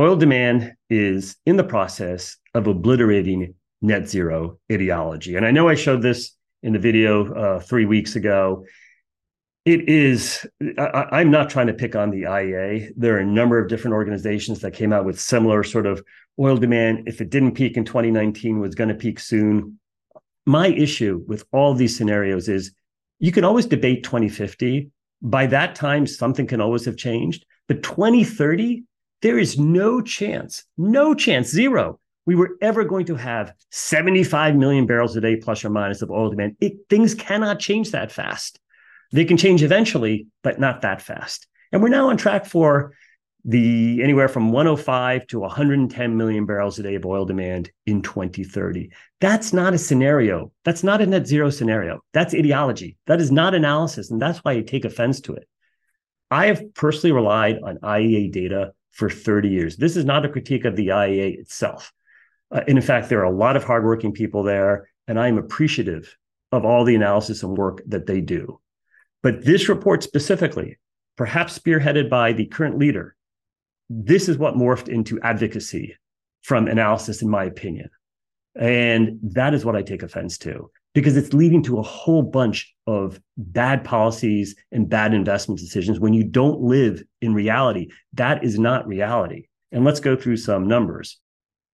oil 0.00 0.16
demand 0.16 0.72
is 0.88 1.36
in 1.46 1.56
the 1.56 1.64
process 1.64 2.36
of 2.54 2.66
obliterating 2.66 3.54
net 3.80 4.08
zero 4.08 4.58
ideology. 4.70 5.36
And 5.36 5.46
i 5.46 5.50
know 5.50 5.68
i 5.68 5.74
showed 5.74 6.02
this 6.02 6.36
in 6.62 6.72
the 6.72 6.78
video 6.78 7.32
uh, 7.34 7.60
three 7.60 7.86
weeks 7.86 8.16
ago. 8.16 8.64
It 9.64 9.88
is 9.88 10.44
I, 10.78 11.20
am 11.20 11.30
not 11.30 11.50
trying 11.50 11.68
to 11.68 11.72
pick 11.72 11.94
on 11.94 12.10
the 12.10 12.22
iea 12.22 12.88
there 12.96 13.14
are 13.14 13.20
a 13.20 13.26
number 13.26 13.60
of 13.60 13.68
different 13.68 13.94
organizations 13.94 14.60
that 14.60 14.72
came 14.72 14.92
out 14.92 15.04
with 15.04 15.20
similar 15.20 15.62
sort 15.62 15.86
of 15.86 16.02
oil 16.38 16.56
demand, 16.56 17.08
if 17.08 17.20
it 17.20 17.30
didn't 17.30 17.52
peak 17.52 17.76
in 17.76 17.84
2019, 17.84 18.60
was 18.60 18.74
going 18.74 18.88
to 18.88 18.94
peak 18.94 19.20
soon. 19.20 19.78
My 20.46 20.68
issue 20.68 21.24
with 21.26 21.44
all 21.52 21.74
these 21.74 21.96
scenarios 21.96 22.48
is 22.48 22.72
you 23.18 23.32
can 23.32 23.44
always 23.44 23.66
debate 23.66 24.02
2050. 24.02 24.90
By 25.20 25.46
that 25.46 25.74
time, 25.74 26.06
something 26.06 26.46
can 26.46 26.60
always 26.60 26.84
have 26.86 26.96
changed. 26.96 27.46
But 27.68 27.82
2030, 27.82 28.84
there 29.22 29.38
is 29.38 29.58
no 29.58 30.00
chance, 30.00 30.64
no 30.76 31.14
chance, 31.14 31.48
zero. 31.48 32.00
We 32.26 32.34
were 32.34 32.56
ever 32.60 32.84
going 32.84 33.06
to 33.06 33.16
have 33.16 33.52
75 33.70 34.56
million 34.56 34.86
barrels 34.86 35.16
a 35.16 35.20
day 35.20 35.36
plus 35.36 35.64
or 35.64 35.70
minus 35.70 36.02
of 36.02 36.10
oil 36.10 36.30
demand. 36.30 36.56
It, 36.60 36.74
things 36.88 37.14
cannot 37.14 37.60
change 37.60 37.92
that 37.92 38.12
fast. 38.12 38.58
They 39.12 39.24
can 39.24 39.36
change 39.36 39.62
eventually, 39.62 40.26
but 40.42 40.58
not 40.58 40.82
that 40.82 41.02
fast. 41.02 41.46
And 41.70 41.82
we're 41.82 41.88
now 41.88 42.10
on 42.10 42.16
track 42.16 42.46
for 42.46 42.94
the 43.44 44.00
anywhere 44.02 44.28
from 44.28 44.52
105 44.52 45.26
to 45.26 45.40
110 45.40 46.16
million 46.16 46.46
barrels 46.46 46.78
a 46.78 46.82
day 46.82 46.94
of 46.94 47.04
oil 47.04 47.24
demand 47.24 47.70
in 47.86 48.00
2030. 48.02 48.90
That's 49.20 49.52
not 49.52 49.74
a 49.74 49.78
scenario. 49.78 50.52
That's 50.64 50.84
not 50.84 51.00
a 51.00 51.06
net 51.06 51.26
zero 51.26 51.50
scenario. 51.50 52.00
That's 52.12 52.34
ideology. 52.34 52.96
That 53.06 53.20
is 53.20 53.32
not 53.32 53.54
analysis. 53.54 54.10
And 54.10 54.22
that's 54.22 54.38
why 54.38 54.52
I 54.52 54.60
take 54.60 54.84
offense 54.84 55.20
to 55.22 55.34
it. 55.34 55.48
I 56.30 56.46
have 56.46 56.74
personally 56.74 57.12
relied 57.12 57.58
on 57.62 57.78
IEA 57.78 58.32
data 58.32 58.72
for 58.92 59.10
30 59.10 59.48
years. 59.48 59.76
This 59.76 59.96
is 59.96 60.04
not 60.04 60.24
a 60.24 60.28
critique 60.28 60.64
of 60.64 60.76
the 60.76 60.88
IEA 60.88 61.38
itself. 61.38 61.92
Uh, 62.50 62.60
and 62.68 62.78
in 62.78 62.82
fact, 62.82 63.08
there 63.08 63.20
are 63.20 63.32
a 63.32 63.36
lot 63.36 63.56
of 63.56 63.64
hardworking 63.64 64.12
people 64.12 64.42
there, 64.42 64.88
and 65.08 65.18
I 65.18 65.28
am 65.28 65.38
appreciative 65.38 66.16
of 66.52 66.64
all 66.64 66.84
the 66.84 66.94
analysis 66.94 67.42
and 67.42 67.56
work 67.56 67.82
that 67.86 68.06
they 68.06 68.20
do. 68.20 68.60
But 69.22 69.44
this 69.44 69.68
report 69.68 70.02
specifically, 70.02 70.78
perhaps 71.16 71.58
spearheaded 71.58 72.08
by 72.08 72.32
the 72.32 72.46
current 72.46 72.78
leader, 72.78 73.16
this 74.00 74.28
is 74.28 74.38
what 74.38 74.54
morphed 74.54 74.88
into 74.88 75.20
advocacy 75.20 75.96
from 76.42 76.66
analysis, 76.66 77.22
in 77.22 77.28
my 77.28 77.44
opinion. 77.44 77.90
And 78.54 79.18
that 79.22 79.54
is 79.54 79.64
what 79.64 79.76
I 79.76 79.82
take 79.82 80.02
offense 80.02 80.38
to 80.38 80.70
because 80.94 81.16
it's 81.16 81.32
leading 81.32 81.62
to 81.62 81.78
a 81.78 81.82
whole 81.82 82.22
bunch 82.22 82.74
of 82.86 83.20
bad 83.36 83.82
policies 83.82 84.54
and 84.70 84.88
bad 84.88 85.14
investment 85.14 85.58
decisions 85.58 85.98
when 85.98 86.12
you 86.12 86.22
don't 86.24 86.60
live 86.60 87.02
in 87.22 87.32
reality. 87.32 87.88
That 88.12 88.44
is 88.44 88.58
not 88.58 88.86
reality. 88.86 89.46
And 89.70 89.84
let's 89.84 90.00
go 90.00 90.16
through 90.16 90.36
some 90.36 90.68
numbers. 90.68 91.18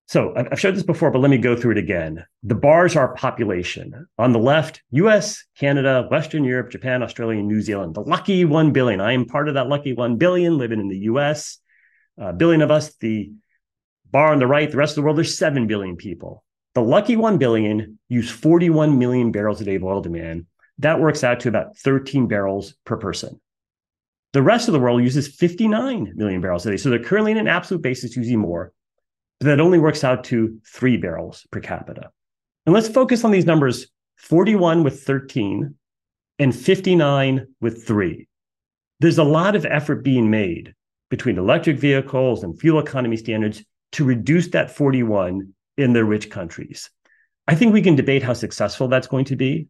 So 0.07 0.33
I've 0.37 0.61
showed 0.61 0.75
this 0.75 0.85
before, 0.85 1.11
but 1.11 1.19
let 1.19 1.31
me 1.31 1.37
go 1.37 1.55
through 1.55 1.73
it 1.73 1.79
again. 1.79 2.25
The 2.43 2.55
bars 2.55 2.97
are 2.97 3.13
population. 3.15 4.07
On 4.19 4.33
the 4.33 4.39
left, 4.39 4.83
US, 4.93 5.45
Canada, 5.59 6.07
Western 6.11 6.45
Europe, 6.45 6.71
Japan, 6.71 7.03
Australia, 7.03 7.41
and 7.41 7.49
New 7.49 7.61
Zealand. 7.61 7.95
The 7.95 8.01
lucky 8.01 8.45
1 8.45 8.73
billion. 8.73 9.01
I 9.01 9.13
am 9.13 9.27
part 9.27 9.49
of 9.49 9.55
that 9.55 9.69
lucky 9.69 9.93
1 9.93 10.17
billion 10.17 10.57
living 10.57 10.81
in 10.81 10.89
the 10.89 10.99
US 11.01 11.59
uh, 12.21 12.33
billion 12.33 12.63
of 12.63 12.71
us. 12.71 12.95
The 12.97 13.33
bar 14.11 14.33
on 14.33 14.39
the 14.39 14.47
right, 14.47 14.71
the 14.71 14.77
rest 14.77 14.93
of 14.93 14.97
the 14.97 15.03
world, 15.03 15.17
there's 15.17 15.37
7 15.37 15.67
billion 15.67 15.97
people. 15.97 16.45
The 16.75 16.83
lucky 16.83 17.17
1 17.17 17.39
billion 17.39 17.99
use 18.09 18.31
41 18.31 18.99
million 18.99 19.33
barrels 19.33 19.61
a 19.61 19.65
day 19.65 19.77
of 19.77 19.85
oil 19.85 20.01
demand. 20.01 20.47
That 20.79 21.01
works 21.01 21.25
out 21.25 21.41
to 21.41 21.49
about 21.49 21.77
13 21.77 22.29
barrels 22.29 22.75
per 22.85 22.97
person. 22.97 23.41
The 24.33 24.43
rest 24.43 24.69
of 24.69 24.75
the 24.75 24.81
world 24.81 25.03
uses 25.03 25.27
59 25.27 26.13
million 26.15 26.41
barrels 26.41 26.67
a 26.67 26.71
day. 26.71 26.77
So 26.77 26.91
they're 26.91 27.03
currently 27.03 27.33
in 27.33 27.39
an 27.39 27.49
absolute 27.49 27.83
basis 27.83 28.17
using 28.17 28.39
more, 28.39 28.73
but 29.41 29.47
that 29.47 29.61
only 29.61 29.79
works 29.79 30.05
out 30.05 30.25
to 30.25 30.61
three 30.67 30.97
barrels 30.97 31.47
per 31.51 31.61
capita. 31.61 32.11
And 32.67 32.75
let's 32.75 32.89
focus 32.89 33.25
on 33.25 33.31
these 33.31 33.47
numbers 33.47 33.89
41 34.19 34.85
with 34.85 35.03
13 35.03 35.75
and 36.39 36.55
59 36.55 37.47
with 37.61 37.87
three. 37.87 38.29
There's 39.01 39.19
a 39.19 39.25
lot 39.25 39.57
of 39.57 39.65
effort 39.65 40.05
being 40.05 40.31
made 40.31 40.75
between 41.11 41.39
electric 41.39 41.79
vehicles 41.79 42.43
and 42.45 42.59
fuel 42.59 42.79
economy 42.79 43.17
standards 43.17 43.65
to 43.93 44.05
reduce 44.05 44.49
that 44.49 44.71
41 44.71 45.53
in 45.77 45.93
the 45.93 46.05
rich 46.05 46.31
countries. 46.31 46.91
I 47.47 47.55
think 47.55 47.73
we 47.73 47.83
can 47.83 47.97
debate 47.97 48.23
how 48.23 48.35
successful 48.35 48.89
that's 48.89 49.07
going 49.07 49.25
to 49.27 49.37
be 49.37 49.69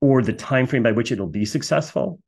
or 0.00 0.22
the 0.22 0.32
time 0.32 0.66
frame 0.66 0.82
by 0.82 0.92
which 0.92 1.12
it'll 1.12 1.28
be 1.28 1.44
successful. 1.44 2.18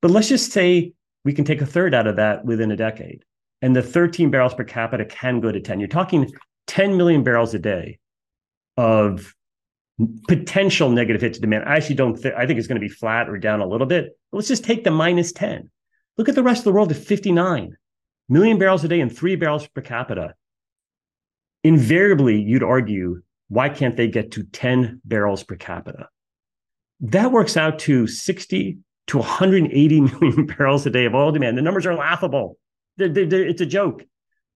But 0.00 0.10
let's 0.10 0.28
just 0.28 0.52
say 0.52 0.94
we 1.24 1.34
can 1.34 1.44
take 1.44 1.60
a 1.60 1.66
third 1.66 1.94
out 1.94 2.06
of 2.06 2.16
that 2.16 2.44
within 2.44 2.70
a 2.70 2.76
decade. 2.76 3.24
And 3.60 3.76
the 3.76 3.82
13 3.82 4.30
barrels 4.30 4.54
per 4.54 4.64
capita 4.64 5.04
can 5.04 5.40
go 5.40 5.52
to 5.52 5.60
10. 5.60 5.80
You're 5.80 5.88
talking 5.88 6.32
10 6.66 6.96
million 6.96 7.22
barrels 7.22 7.52
a 7.52 7.58
day 7.58 7.98
of 8.78 9.34
potential 10.28 10.88
negative 10.88 11.20
hit 11.20 11.34
to 11.34 11.40
demand. 11.40 11.64
I 11.66 11.76
actually 11.76 11.96
don't 11.96 12.16
think 12.16 12.34
I 12.34 12.46
think 12.46 12.58
it's 12.58 12.68
going 12.68 12.80
to 12.80 12.86
be 12.86 12.88
flat 12.88 13.28
or 13.28 13.36
down 13.36 13.60
a 13.60 13.66
little 13.66 13.86
bit. 13.86 14.16
But 14.30 14.38
let's 14.38 14.48
just 14.48 14.64
take 14.64 14.84
the 14.84 14.90
minus 14.90 15.32
10. 15.32 15.70
Look 16.16 16.30
at 16.30 16.34
the 16.34 16.42
rest 16.42 16.60
of 16.60 16.64
the 16.64 16.72
world 16.72 16.90
at 16.90 16.96
59 16.96 17.76
million 18.30 18.58
barrels 18.58 18.84
a 18.84 18.88
day 18.88 19.00
and 19.00 19.14
three 19.14 19.36
barrels 19.36 19.66
per 19.66 19.82
capita, 19.82 20.34
invariably 21.64 22.40
you'd 22.40 22.62
argue, 22.62 23.22
why 23.48 23.68
can't 23.68 23.96
they 23.96 24.08
get 24.08 24.32
to 24.32 24.44
10 24.44 25.02
barrels 25.04 25.42
per 25.42 25.56
capita? 25.56 26.08
That 27.00 27.32
works 27.32 27.56
out 27.56 27.80
to 27.80 28.06
60 28.06 28.78
to 29.08 29.18
180 29.18 30.00
million 30.20 30.46
barrels 30.46 30.86
a 30.86 30.90
day 30.90 31.04
of 31.04 31.14
oil 31.14 31.32
demand. 31.32 31.58
The 31.58 31.62
numbers 31.62 31.86
are 31.86 31.94
laughable. 31.94 32.56
They're, 32.96 33.08
they're, 33.08 33.46
it's 33.46 33.60
a 33.60 33.66
joke. 33.66 34.04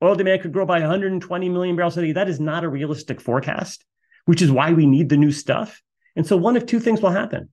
Oil 0.02 0.14
demand 0.14 0.42
could 0.42 0.52
grow 0.52 0.66
by 0.66 0.80
120 0.80 1.48
million 1.48 1.76
barrels 1.76 1.96
a 1.96 2.02
day. 2.02 2.12
That 2.12 2.28
is 2.28 2.38
not 2.38 2.64
a 2.64 2.68
realistic 2.68 3.20
forecast, 3.20 3.84
which 4.26 4.42
is 4.42 4.50
why 4.50 4.72
we 4.72 4.86
need 4.86 5.08
the 5.08 5.16
new 5.16 5.32
stuff. 5.32 5.82
And 6.14 6.26
so 6.26 6.36
one 6.36 6.56
of 6.56 6.66
two 6.66 6.78
things 6.78 7.00
will 7.00 7.10
happen 7.10 7.48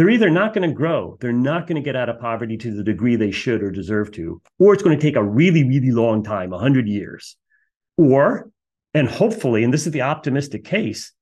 they're 0.00 0.08
either 0.08 0.30
not 0.30 0.54
going 0.54 0.66
to 0.66 0.74
grow, 0.74 1.18
they're 1.20 1.30
not 1.30 1.66
going 1.66 1.76
to 1.76 1.84
get 1.84 1.94
out 1.94 2.08
of 2.08 2.18
poverty 2.18 2.56
to 2.56 2.74
the 2.74 2.82
degree 2.82 3.16
they 3.16 3.30
should 3.30 3.62
or 3.62 3.70
deserve 3.70 4.10
to, 4.12 4.40
or 4.58 4.72
it's 4.72 4.82
going 4.82 4.98
to 4.98 5.02
take 5.02 5.14
a 5.14 5.22
really, 5.22 5.62
really 5.62 5.90
long 5.90 6.24
time 6.24 6.48
100 6.48 6.88
years. 6.88 7.36
Or, 7.98 8.48
and 8.94 9.06
hopefully, 9.06 9.62
and 9.62 9.74
this 9.74 9.84
is 9.84 9.92
the 9.92 10.00
optimistic 10.00 10.64
case, 10.64 11.12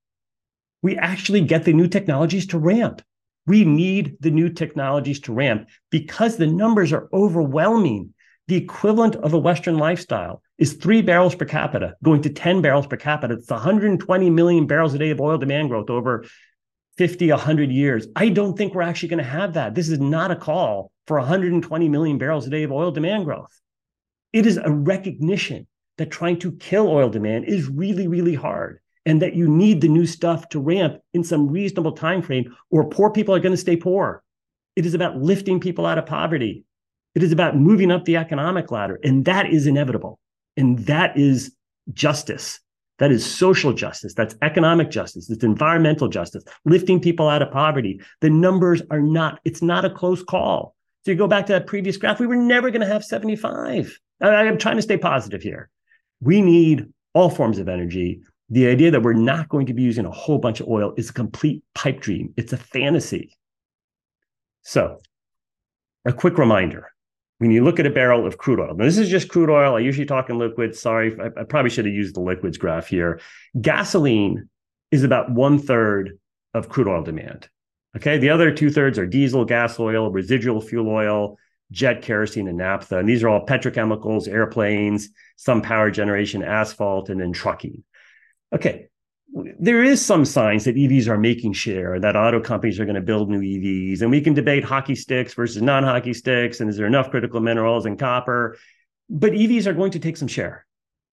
we 0.81 0.97
actually 0.97 1.41
get 1.41 1.65
the 1.65 1.73
new 1.73 1.89
technologies 1.89 2.47
to 2.47 2.59
ramp. 2.61 3.03
We 3.49 3.65
need 3.65 4.17
the 4.21 4.31
new 4.31 4.49
technologies 4.49 5.19
to 5.23 5.33
ramp 5.33 5.69
because 5.91 6.37
the 6.37 6.47
numbers 6.47 6.93
are 6.93 7.09
overwhelming. 7.13 8.15
The 8.47 8.55
equivalent 8.55 9.17
of 9.17 9.33
a 9.33 9.39
Western 9.39 9.77
lifestyle 9.79 10.41
is 10.57 10.75
three 10.75 11.03
barrels 11.03 11.35
per 11.35 11.47
capita, 11.47 11.97
going 12.05 12.23
to 12.23 12.31
10 12.31 12.63
barrels 12.63 12.87
per 12.87 12.97
capita. 12.97 13.35
It's 13.35 13.51
120 13.51 14.31
million 14.31 14.69
barrels 14.69 14.95
a 14.95 14.99
day 14.99 15.11
of 15.11 15.21
oil 15.21 15.37
demand 15.37 15.69
growth 15.69 15.91
over 15.91 16.25
50, 16.99 17.31
100 17.31 17.71
years. 17.71 18.09
I 18.17 18.29
don't 18.29 18.59
think 18.59 18.75
we're 18.75 18.83
actually 18.83 19.09
going 19.09 19.25
to 19.25 19.31
have 19.31 19.55
that. 19.55 19.75
This 19.75 19.89
is 19.89 20.01
not 20.01 20.33
a 20.33 20.37
call 20.37 20.91
for 21.07 21.19
120 21.19 21.89
million 21.89 22.19
barrels 22.19 22.47
a 22.47 22.51
day 22.51 22.65
of 22.65 22.73
oil 22.73 22.91
demand 22.91 23.25
growth. 23.25 23.59
It 24.33 24.47
is 24.47 24.59
a 24.59 24.71
recognition 24.71 25.67
that 25.97 26.11
trying 26.11 26.39
to 26.41 26.53
kill 26.53 26.89
oil 26.89 27.09
demand 27.09 27.47
is 27.47 27.69
really, 27.69 28.09
really 28.09 28.35
hard 28.35 28.81
and 29.07 29.23
that 29.23 29.35
you 29.35 29.49
need 29.49 29.81
the 29.81 29.89
new 29.89 30.07
stuff 30.07 30.49
to 30.51 30.61
ramp 30.61 31.01
in 31.15 31.25
some 31.25 31.49
reasonable 31.49 31.93
time 31.93 32.21
frame 32.21 32.55
or 32.71 32.91
poor 32.91 33.11
people 33.11 33.35
are 33.35 33.41
going 33.41 33.55
to 33.55 33.57
stay 33.57 33.77
poor. 33.77 34.23
It 34.77 34.85
is 34.85 34.95
about 34.95 35.17
lifting 35.17 35.61
people 35.61 35.87
out 35.87 35.99
of 35.99 36.07
poverty. 36.07 36.65
It 37.15 37.23
is 37.23 37.33
about 37.33 37.57
moving 37.57 37.91
up 37.91 38.05
the 38.05 38.17
economic 38.17 38.71
ladder 38.71 38.99
and 39.03 39.25
that 39.25 39.51
is 39.53 39.67
inevitable. 39.67 40.19
And 40.57 40.81
that 40.81 41.17
is 41.17 41.55
justice. 41.93 42.61
That 42.99 43.13
is 43.13 43.25
social 43.25 43.73
justice. 43.73 44.15
That's 44.15 44.35
economic 44.43 44.91
justice. 44.91 45.31
It's 45.31 45.45
environmental 45.45 46.09
justice, 46.09 46.45
lifting 46.65 47.01
people 47.01 47.29
out 47.29 47.43
of 47.43 47.51
poverty. 47.51 48.01
The 48.21 48.31
numbers 48.31 48.83
are 48.91 49.01
not, 49.01 49.41
it's 49.45 49.63
not 49.63 49.85
a 49.85 49.91
close 49.91 50.23
call. 50.23 50.75
So 51.05 51.13
you 51.13 51.17
go 51.17 51.29
back 51.29 51.47
to 51.47 51.53
that 51.53 51.67
previous 51.67 51.97
graph, 51.97 52.21
we 52.21 52.27
were 52.27 52.37
never 52.37 52.71
going 52.71 52.81
to 52.81 52.87
have 52.87 53.05
75. 53.05 53.99
I, 54.21 54.45
am 54.45 54.59
trying 54.59 54.77
to 54.77 54.83
stay 54.83 54.99
positive 54.99 55.43
here. 55.43 55.71
We 56.21 56.43
need 56.43 56.87
all 57.15 57.31
forms 57.31 57.59
of 57.59 57.69
energy. 57.69 58.23
The 58.51 58.67
idea 58.67 58.91
that 58.91 59.03
we're 59.03 59.13
not 59.13 59.49
going 59.49 59.67
to 59.67 59.75
be 59.75 59.83
using 59.83 60.05
a 60.05 60.11
whole 60.11 60.39
bunch 60.39 60.61
of 60.61 60.69
oil 60.69 60.95
is 60.97 61.11
a 61.11 61.13
complete 61.13 61.63
pipe 61.75 62.01
dream. 62.01 62.35
It's 62.37 62.53
a 62.53 62.57
fantasy. 62.57 63.37
So, 64.63 64.99
a 66.05 66.13
quick 66.13 66.37
reminder 66.37 66.91
when 67.39 67.51
you 67.51 67.65
look 67.65 67.79
at 67.79 67.87
a 67.87 67.91
barrel 67.91 68.27
of 68.27 68.39
crude 68.39 68.61
oil, 68.61 68.75
now 68.75 68.85
this 68.85 68.99
is 68.99 69.09
just 69.09 69.29
crude 69.29 69.51
oil. 69.51 69.77
I 69.77 69.81
usually 69.81 70.07
talk 70.07 70.29
in 70.29 70.39
liquids. 70.39 70.81
Sorry, 70.81 71.17
I, 71.21 71.27
I 71.41 71.45
probably 71.45 71.71
should 71.71 71.87
have 71.87 71.95
used 71.95 72.17
the 72.17 72.21
liquids 72.21 72.59
graph 72.59 72.89
here. 72.89 73.21
Gasoline 73.61 74.49
is 74.91 75.05
about 75.05 75.31
one 75.31 75.59
third 75.59 76.19
of 76.55 76.69
crude 76.69 76.89
oil 76.89 77.03
demand. 77.03 77.49
Okay. 77.97 78.19
The 78.19 78.31
other 78.31 78.53
two 78.53 78.71
thirds 78.71 78.99
are 78.99 79.07
diesel, 79.07 79.45
gas 79.45 79.79
oil, 79.79 80.11
residual 80.11 80.61
fuel 80.61 80.89
oil, 80.89 81.39
jet 81.71 82.03
kerosene, 82.03 82.49
and 82.49 82.59
naphtha. 82.59 82.99
And 82.99 83.09
these 83.09 83.23
are 83.23 83.29
all 83.29 83.47
petrochemicals, 83.47 84.29
airplanes, 84.29 85.09
some 85.37 85.63
power 85.63 85.91
generation, 85.91 86.43
asphalt, 86.43 87.09
and 87.09 87.21
then 87.21 87.33
trucking. 87.33 87.85
Okay. 88.53 88.89
There 89.61 89.83
is 89.83 90.05
some 90.05 90.25
signs 90.25 90.65
that 90.65 90.75
EVs 90.75 91.07
are 91.07 91.19
making 91.19 91.53
share, 91.53 92.01
that 92.01 92.17
auto 92.17 92.41
companies 92.41 92.81
are 92.81 92.85
going 92.85 92.95
to 92.95 93.01
build 93.01 93.29
new 93.29 93.41
EVs. 93.41 94.01
And 94.01 94.11
we 94.11 94.21
can 94.21 94.35
debate 94.35 94.65
hockey 94.65 94.95
sticks 94.95 95.35
versus 95.35 95.63
non 95.63 95.85
hockey 95.85 96.15
sticks. 96.15 96.61
And 96.61 96.71
is 96.71 96.77
there 96.77 96.87
enough 96.87 97.11
critical 97.11 97.41
minerals 97.41 97.87
and 97.87 97.99
copper? 97.99 98.57
But 99.11 99.33
EVs 99.33 99.67
are 99.67 99.75
going 99.75 99.93
to 99.93 99.99
take 99.99 100.17
some 100.17 100.29
share. 100.29 100.67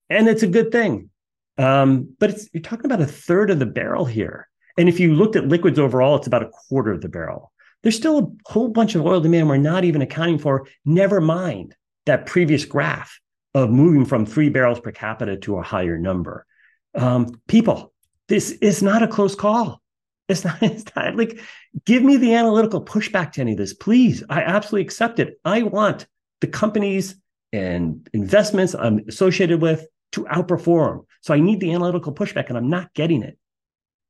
And 0.09 0.27
it's 0.27 0.43
a 0.43 0.47
good 0.47 0.71
thing. 0.71 1.09
Um, 1.57 2.15
but 2.19 2.37
you're 2.53 2.63
talking 2.63 2.85
about 2.85 3.01
a 3.01 3.05
third 3.05 3.49
of 3.49 3.59
the 3.59 3.65
barrel 3.65 4.05
here. 4.05 4.49
And 4.77 4.89
if 4.89 4.99
you 4.99 5.13
looked 5.13 5.35
at 5.35 5.47
liquids 5.47 5.79
overall, 5.79 6.15
it's 6.15 6.27
about 6.27 6.43
a 6.43 6.49
quarter 6.49 6.91
of 6.91 7.01
the 7.01 7.09
barrel. 7.09 7.51
There's 7.81 7.95
still 7.95 8.19
a 8.19 8.49
whole 8.49 8.69
bunch 8.69 8.95
of 8.95 9.05
oil 9.05 9.21
demand 9.21 9.47
we're 9.47 9.57
not 9.57 9.83
even 9.83 10.01
accounting 10.01 10.39
for, 10.39 10.67
never 10.85 11.21
mind 11.21 11.75
that 12.05 12.25
previous 12.25 12.65
graph 12.65 13.19
of 13.53 13.69
moving 13.69 14.05
from 14.05 14.25
three 14.25 14.49
barrels 14.49 14.79
per 14.79 14.91
capita 14.91 15.37
to 15.37 15.57
a 15.57 15.63
higher 15.63 15.97
number. 15.97 16.45
Um, 16.93 17.41
people, 17.47 17.93
this 18.27 18.51
is 18.51 18.81
not 18.81 19.03
a 19.03 19.07
close 19.07 19.35
call. 19.35 19.81
It's 20.27 20.43
not, 20.43 20.57
it's 20.61 20.95
not 20.95 21.15
like, 21.15 21.39
give 21.85 22.03
me 22.03 22.17
the 22.17 22.33
analytical 22.33 22.83
pushback 22.83 23.33
to 23.33 23.41
any 23.41 23.51
of 23.51 23.57
this, 23.57 23.73
please. 23.73 24.23
I 24.29 24.41
absolutely 24.41 24.85
accept 24.85 25.19
it. 25.19 25.39
I 25.45 25.63
want 25.63 26.07
the 26.41 26.47
companies 26.47 27.15
and 27.53 28.07
investments 28.13 28.75
I'm 28.75 28.99
associated 29.07 29.61
with 29.61 29.87
to 30.13 30.25
outperform. 30.25 31.05
So 31.21 31.33
I 31.33 31.39
need 31.39 31.59
the 31.59 31.73
analytical 31.73 32.13
pushback, 32.13 32.49
and 32.49 32.57
I'm 32.57 32.69
not 32.69 32.93
getting 32.93 33.23
it. 33.23 33.37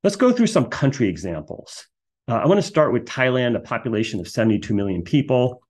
Let's 0.04 0.16
go 0.16 0.32
through 0.32 0.48
some 0.48 0.66
country 0.66 1.08
examples. 1.08 1.88
Uh, 2.28 2.36
I 2.36 2.48
want 2.48 2.60
to 2.60 2.68
start 2.68 2.94
with 2.94 3.06
Thailand, 3.06 3.56
a 3.56 3.60
population 3.60 4.20
of 4.20 4.28
72 4.28 4.74
million 4.74 5.02
people. 5.02 5.62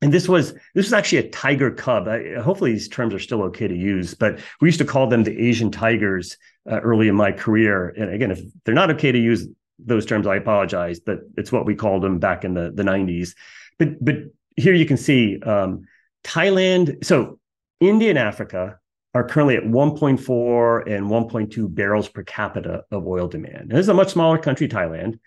And 0.00 0.12
this 0.12 0.28
was 0.28 0.52
this 0.74 0.86
was 0.86 0.92
actually 0.92 1.18
a 1.18 1.28
tiger 1.30 1.70
cub. 1.70 2.06
I, 2.06 2.34
hopefully, 2.34 2.72
these 2.72 2.88
terms 2.88 3.12
are 3.14 3.18
still 3.18 3.42
okay 3.44 3.66
to 3.66 3.76
use, 3.76 4.14
but 4.14 4.38
we 4.60 4.68
used 4.68 4.78
to 4.78 4.84
call 4.84 5.08
them 5.08 5.24
the 5.24 5.36
Asian 5.36 5.72
tigers 5.72 6.36
uh, 6.70 6.80
early 6.80 7.08
in 7.08 7.16
my 7.16 7.32
career. 7.32 7.88
And 7.88 8.12
again, 8.12 8.30
if 8.30 8.40
they're 8.64 8.74
not 8.74 8.90
okay 8.92 9.10
to 9.10 9.18
use 9.18 9.48
those 9.78 10.06
terms, 10.06 10.26
I 10.26 10.36
apologize, 10.36 11.00
but 11.00 11.20
it's 11.36 11.50
what 11.50 11.66
we 11.66 11.74
called 11.74 12.02
them 12.02 12.18
back 12.18 12.44
in 12.44 12.54
the, 12.54 12.70
the 12.72 12.84
90s. 12.84 13.34
But 13.78 14.02
but 14.04 14.16
here 14.56 14.74
you 14.74 14.86
can 14.86 14.96
see 14.96 15.40
um, 15.40 15.84
Thailand. 16.22 17.04
So 17.04 17.40
India 17.80 18.10
and 18.10 18.18
Africa 18.18 18.78
are 19.14 19.26
currently 19.26 19.56
at 19.56 19.64
1.4 19.64 20.86
and 20.86 21.06
1.2 21.06 21.74
barrels 21.74 22.08
per 22.08 22.22
capita 22.22 22.84
of 22.90 23.06
oil 23.06 23.26
demand. 23.26 23.68
Now, 23.68 23.76
this 23.76 23.84
is 23.84 23.88
a 23.88 23.94
much 23.94 24.12
smaller 24.12 24.38
country, 24.38 24.68
Thailand. 24.68 25.18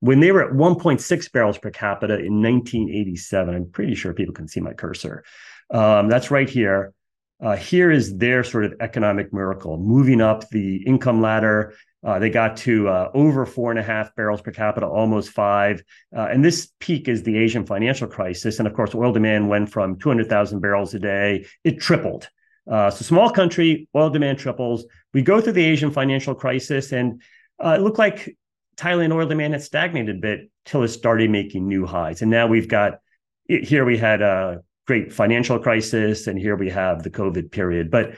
When 0.00 0.20
they 0.20 0.32
were 0.32 0.44
at 0.44 0.52
1.6 0.52 1.32
barrels 1.32 1.58
per 1.58 1.70
capita 1.70 2.14
in 2.14 2.42
1987, 2.42 3.54
I'm 3.54 3.70
pretty 3.70 3.94
sure 3.94 4.14
people 4.14 4.34
can 4.34 4.48
see 4.48 4.60
my 4.60 4.72
cursor. 4.72 5.24
Um, 5.70 6.08
that's 6.08 6.30
right 6.30 6.48
here. 6.48 6.92
Uh, 7.40 7.56
here 7.56 7.90
is 7.90 8.16
their 8.16 8.42
sort 8.42 8.64
of 8.64 8.74
economic 8.80 9.32
miracle, 9.32 9.76
moving 9.76 10.20
up 10.20 10.48
the 10.50 10.76
income 10.84 11.20
ladder. 11.20 11.74
Uh, 12.04 12.18
they 12.18 12.30
got 12.30 12.56
to 12.56 12.88
uh, 12.88 13.10
over 13.14 13.44
four 13.44 13.70
and 13.70 13.78
a 13.78 13.82
half 13.82 14.14
barrels 14.14 14.40
per 14.40 14.50
capita, 14.50 14.86
almost 14.86 15.30
five. 15.30 15.82
Uh, 16.16 16.28
and 16.30 16.44
this 16.44 16.70
peak 16.80 17.08
is 17.08 17.22
the 17.22 17.36
Asian 17.36 17.66
financial 17.66 18.08
crisis. 18.08 18.58
And 18.58 18.66
of 18.66 18.74
course, 18.74 18.94
oil 18.94 19.12
demand 19.12 19.48
went 19.48 19.70
from 19.70 19.98
200,000 19.98 20.60
barrels 20.60 20.94
a 20.94 20.98
day, 20.98 21.46
it 21.64 21.80
tripled 21.80 22.28
uh, 22.70 22.90
so 22.90 23.02
small 23.02 23.30
country, 23.30 23.88
oil 23.94 24.10
demand 24.10 24.38
triples. 24.38 24.84
We 25.14 25.22
go 25.22 25.40
through 25.40 25.54
the 25.54 25.64
Asian 25.64 25.90
financial 25.90 26.34
crisis, 26.34 26.92
and 26.92 27.22
uh, 27.64 27.76
it 27.78 27.80
looked 27.80 27.98
like 27.98 28.36
Thailand 28.78 29.12
oil 29.12 29.26
demand 29.26 29.54
had 29.54 29.62
stagnated 29.62 30.16
a 30.16 30.20
bit 30.20 30.50
till 30.64 30.82
it 30.82 30.88
started 30.88 31.30
making 31.30 31.66
new 31.66 31.84
highs. 31.84 32.22
And 32.22 32.30
now 32.30 32.46
we've 32.46 32.68
got 32.68 33.00
here 33.48 33.84
we 33.84 33.96
had 33.96 34.22
a 34.22 34.62
great 34.86 35.12
financial 35.12 35.58
crisis, 35.58 36.26
and 36.26 36.38
here 36.38 36.56
we 36.56 36.70
have 36.70 37.02
the 37.02 37.10
COVID 37.10 37.50
period. 37.50 37.90
But 37.90 38.14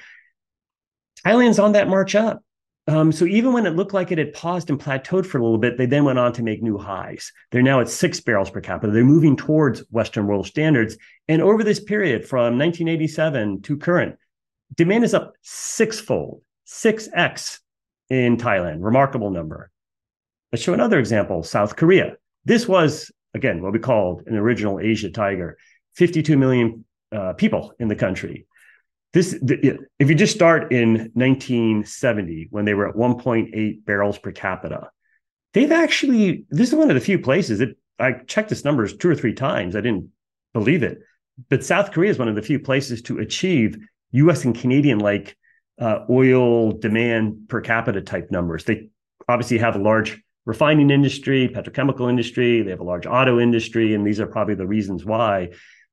Thailand's 1.25 1.59
on 1.59 1.73
that 1.73 1.88
march 1.88 2.14
up. 2.14 2.42
Um, 2.87 3.12
so 3.12 3.25
even 3.25 3.53
when 3.53 3.66
it 3.66 3.77
looked 3.77 3.92
like 3.92 4.11
it 4.11 4.18
had 4.18 4.33
paused 4.33 4.70
and 4.70 4.81
plateaued 4.81 5.27
for 5.27 5.38
a 5.38 5.42
little 5.42 5.59
bit, 5.59 5.79
they 5.79 5.87
then 5.87 6.05
went 6.05 6.18
on 6.18 6.33
to 6.33 6.42
make 6.42 6.62
new 6.62 6.79
highs. 6.79 7.33
They're 7.51 7.62
now 7.62 7.81
at 7.81 7.88
six 7.88 8.20
barrels 8.20 8.51
per 8.51 8.61
capita. 8.61 8.92
They're 8.92 9.05
moving 9.05 9.37
towards 9.37 9.81
Western 9.90 10.27
world 10.27 10.46
standards. 10.46 10.96
And 11.29 11.42
over 11.42 11.62
this 11.62 11.79
period 11.79 12.27
from 12.27 12.59
1987 12.59 13.62
to 13.62 13.77
current, 13.77 14.16
demand 14.75 15.05
is 15.05 15.14
up 15.14 15.35
sixfold, 15.42 16.42
6x 16.66 17.61
in 18.09 18.37
Thailand. 18.38 18.79
Remarkable 18.81 19.31
number. 19.31 19.69
Let's 20.52 20.64
show 20.64 20.74
another 20.74 20.98
example 20.98 21.42
South 21.44 21.76
Korea. 21.76 22.16
This 22.44 22.66
was, 22.66 23.12
again, 23.34 23.62
what 23.62 23.72
we 23.72 23.78
called 23.78 24.24
an 24.26 24.36
original 24.36 24.80
Asia 24.80 25.10
tiger, 25.10 25.56
52 25.94 26.36
million 26.36 26.84
uh, 27.12 27.34
people 27.34 27.72
in 27.78 27.86
the 27.86 27.94
country. 27.94 28.46
This, 29.12 29.38
if 29.42 30.08
you 30.08 30.14
just 30.14 30.34
start 30.34 30.72
in 30.72 31.10
1970, 31.14 32.48
when 32.50 32.64
they 32.64 32.74
were 32.74 32.88
at 32.88 32.94
1.8 32.94 33.84
barrels 33.84 34.18
per 34.18 34.32
capita, 34.32 34.90
they've 35.52 35.72
actually, 35.72 36.44
this 36.50 36.68
is 36.68 36.74
one 36.74 36.90
of 36.90 36.94
the 36.94 37.00
few 37.00 37.18
places 37.18 37.60
that 37.60 37.76
I 37.98 38.12
checked 38.12 38.48
this 38.48 38.64
numbers 38.64 38.96
two 38.96 39.10
or 39.10 39.14
three 39.14 39.34
times. 39.34 39.76
I 39.76 39.80
didn't 39.80 40.10
believe 40.52 40.82
it. 40.82 40.98
But 41.48 41.64
South 41.64 41.92
Korea 41.92 42.10
is 42.10 42.18
one 42.18 42.28
of 42.28 42.34
the 42.34 42.42
few 42.42 42.58
places 42.58 43.02
to 43.02 43.18
achieve 43.18 43.78
US 44.12 44.44
and 44.44 44.58
Canadian 44.58 44.98
like 44.98 45.36
uh, 45.78 46.00
oil 46.10 46.72
demand 46.72 47.48
per 47.48 47.60
capita 47.60 48.00
type 48.00 48.30
numbers. 48.30 48.64
They 48.64 48.90
obviously 49.28 49.58
have 49.58 49.76
a 49.76 49.80
large 49.80 50.20
refining 50.46 50.90
industry, 50.90 51.48
petrochemical 51.48 52.09
industry, 52.09 52.62
they 52.62 52.70
have 52.70 52.81
a 52.81 52.85
large 52.85 53.07
auto 53.07 53.38
industry, 53.38 53.94
and 53.94 54.07
these 54.07 54.20
are 54.20 54.26
probably 54.26 54.55
the 54.55 54.66
reasons 54.66 55.05
why. 55.05 55.50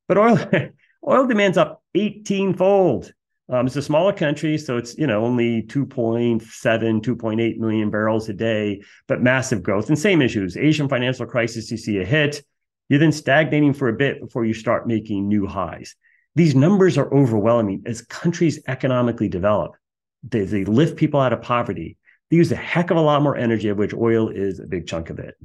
But 0.08 0.18
oil 0.18 0.40
oil 1.08 1.28
demand's 1.28 1.58
up 1.58 1.84
18 1.96 2.54
fold. 2.54 3.14
Um, 3.50 3.66
it's 3.66 3.78
a 3.78 3.82
smaller 3.82 4.12
country, 4.12 4.58
so 4.58 4.78
it's 4.78 4.98
you 4.98 5.08
know 5.08 5.24
only 5.24 5.64
2.7, 5.64 6.42
2.8 6.42 7.58
million 7.58 7.90
barrels 7.90 8.28
a 8.28 8.34
day, 8.34 8.82
but 9.08 9.22
massive 9.22 9.64
growth 9.64 9.88
and 9.88 9.98
same 9.98 10.22
issues. 10.22 10.58
Asian 10.58 10.90
financial 10.90 11.26
crisis, 11.26 11.72
you 11.72 11.78
see 11.78 12.00
a 12.00 12.06
hit, 12.06 12.44
you're 12.90 13.00
then 13.00 13.12
stagnating 13.12 13.74
for 13.74 13.90
a 13.90 13.94
bit 13.94 14.22
before 14.22 14.46
you 14.46 14.54
start 14.54 14.88
making 14.88 15.28
new 15.28 15.46
highs. 15.46 15.96
These 16.36 16.56
numbers 16.56 16.98
are 16.98 17.14
overwhelming 17.14 17.84
as 17.86 18.02
countries 18.02 18.60
economically 18.68 19.28
develop. 19.28 19.76
They, 20.24 20.42
they 20.46 20.66
lift 20.66 20.98
people 20.98 21.20
out 21.20 21.34
of 21.34 21.42
poverty. 21.42 21.98
They 22.30 22.38
use 22.38 22.52
a 22.52 22.56
heck 22.56 22.92
of 22.92 22.98
a 22.98 23.02
lot 23.02 23.22
more 23.22 23.38
energy, 23.38 23.70
of 23.70 23.78
which 23.78 23.94
oil 23.94 24.30
is 24.30 24.60
a 24.60 24.68
big 24.68 24.88
chunk 24.88 25.10
of 25.10 25.20
it. 25.20 25.36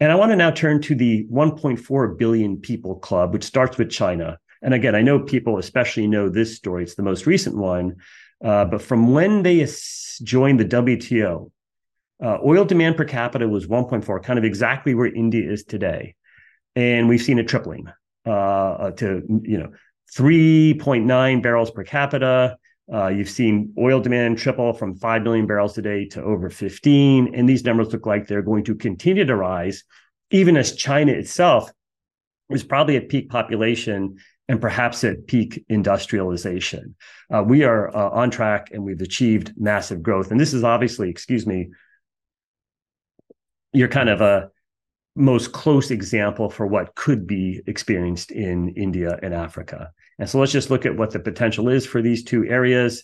And 0.00 0.10
I 0.10 0.16
want 0.16 0.32
to 0.32 0.36
now 0.36 0.50
turn 0.50 0.80
to 0.82 0.94
the 0.94 1.26
1.4 1.30 2.18
billion 2.18 2.56
people 2.56 2.96
club, 2.96 3.32
which 3.32 3.44
starts 3.44 3.78
with 3.78 3.90
China. 3.90 4.38
And 4.62 4.74
again, 4.74 4.94
I 4.94 5.02
know 5.02 5.20
people 5.20 5.58
especially 5.58 6.06
know 6.06 6.28
this 6.28 6.56
story. 6.56 6.82
It's 6.82 6.94
the 6.94 7.02
most 7.02 7.26
recent 7.26 7.56
one. 7.56 7.96
Uh, 8.44 8.64
but 8.64 8.82
from 8.82 9.12
when 9.12 9.42
they 9.42 9.66
joined 10.22 10.58
the 10.58 10.64
WTO, 10.64 11.50
uh, 12.22 12.38
oil 12.44 12.64
demand 12.64 12.96
per 12.96 13.04
capita 13.04 13.46
was 13.46 13.66
1.4, 13.66 14.22
kind 14.22 14.38
of 14.38 14.44
exactly 14.44 14.94
where 14.94 15.06
India 15.06 15.50
is 15.50 15.64
today. 15.64 16.14
And 16.74 17.08
we've 17.08 17.22
seen 17.22 17.38
a 17.38 17.44
tripling 17.44 17.86
uh, 18.24 18.92
to, 18.92 19.22
you 19.42 19.58
know, 19.58 19.72
3.9 20.16 21.42
barrels 21.42 21.70
per 21.70 21.84
capita. 21.84 22.56
Uh, 22.92 23.08
you've 23.08 23.30
seen 23.30 23.72
oil 23.78 24.00
demand 24.00 24.38
triple 24.38 24.72
from 24.74 24.94
5 24.94 25.22
million 25.22 25.46
barrels 25.46 25.78
a 25.78 25.82
day 25.82 26.06
to 26.06 26.22
over 26.22 26.50
15. 26.50 27.34
And 27.34 27.48
these 27.48 27.64
numbers 27.64 27.92
look 27.92 28.04
like 28.06 28.26
they're 28.26 28.42
going 28.42 28.64
to 28.64 28.74
continue 28.74 29.24
to 29.24 29.36
rise, 29.36 29.84
even 30.30 30.56
as 30.56 30.76
China 30.76 31.12
itself 31.12 31.70
is 32.50 32.62
probably 32.62 32.96
at 32.96 33.08
peak 33.08 33.30
population 33.30 34.18
and 34.48 34.60
perhaps 34.60 35.04
at 35.04 35.26
peak 35.26 35.64
industrialization. 35.68 36.94
Uh, 37.32 37.42
we 37.42 37.64
are 37.64 37.94
uh, 37.96 38.10
on 38.10 38.30
track 38.30 38.70
and 38.72 38.84
we've 38.84 39.00
achieved 39.00 39.54
massive 39.56 40.02
growth. 40.02 40.30
And 40.30 40.38
this 40.38 40.52
is 40.52 40.64
obviously, 40.64 41.08
excuse 41.08 41.46
me, 41.46 41.70
you're 43.72 43.88
kind 43.88 44.10
of 44.10 44.20
a 44.20 44.50
most 45.14 45.52
close 45.52 45.90
example 45.90 46.50
for 46.50 46.66
what 46.66 46.94
could 46.94 47.26
be 47.26 47.62
experienced 47.66 48.30
in 48.30 48.70
India 48.70 49.18
and 49.22 49.32
Africa. 49.32 49.92
And 50.22 50.30
so 50.30 50.38
let's 50.38 50.52
just 50.52 50.70
look 50.70 50.86
at 50.86 50.96
what 50.96 51.10
the 51.10 51.18
potential 51.18 51.68
is 51.68 51.84
for 51.84 52.00
these 52.00 52.22
two 52.22 52.46
areas. 52.46 53.02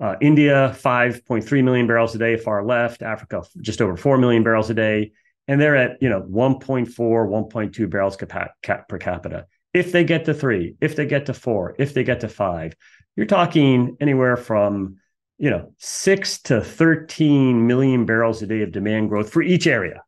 Uh, 0.00 0.16
India, 0.20 0.74
5.3 0.76 1.62
million 1.62 1.86
barrels 1.86 2.12
a 2.16 2.18
day, 2.18 2.36
far 2.36 2.64
left. 2.64 3.02
Africa, 3.02 3.44
just 3.60 3.80
over 3.80 3.96
4 3.96 4.18
million 4.18 4.42
barrels 4.42 4.68
a 4.68 4.74
day. 4.74 5.12
And 5.46 5.60
they're 5.60 5.76
at, 5.76 6.02
you 6.02 6.08
know, 6.08 6.22
1.4, 6.22 6.88
1.2 6.88 7.88
barrels 7.88 8.16
per 8.16 8.98
capita. 8.98 9.46
if 9.74 9.92
they 9.92 10.02
get 10.02 10.24
to 10.24 10.34
three, 10.34 10.74
if 10.80 10.96
they 10.96 11.06
get 11.06 11.26
to 11.26 11.34
four, 11.34 11.76
if 11.78 11.94
they 11.94 12.02
get 12.02 12.18
to 12.22 12.28
five, 12.28 12.74
you're 13.14 13.26
talking 13.26 13.96
anywhere 14.00 14.36
from 14.36 14.96
you 15.38 15.50
know 15.50 15.72
six 15.78 16.42
to 16.42 16.60
13 16.60 17.64
million 17.64 18.06
barrels 18.06 18.42
a 18.42 18.46
day 18.48 18.62
of 18.62 18.72
demand 18.72 19.08
growth 19.08 19.30
for 19.30 19.40
each 19.40 19.68
area. 19.68 20.02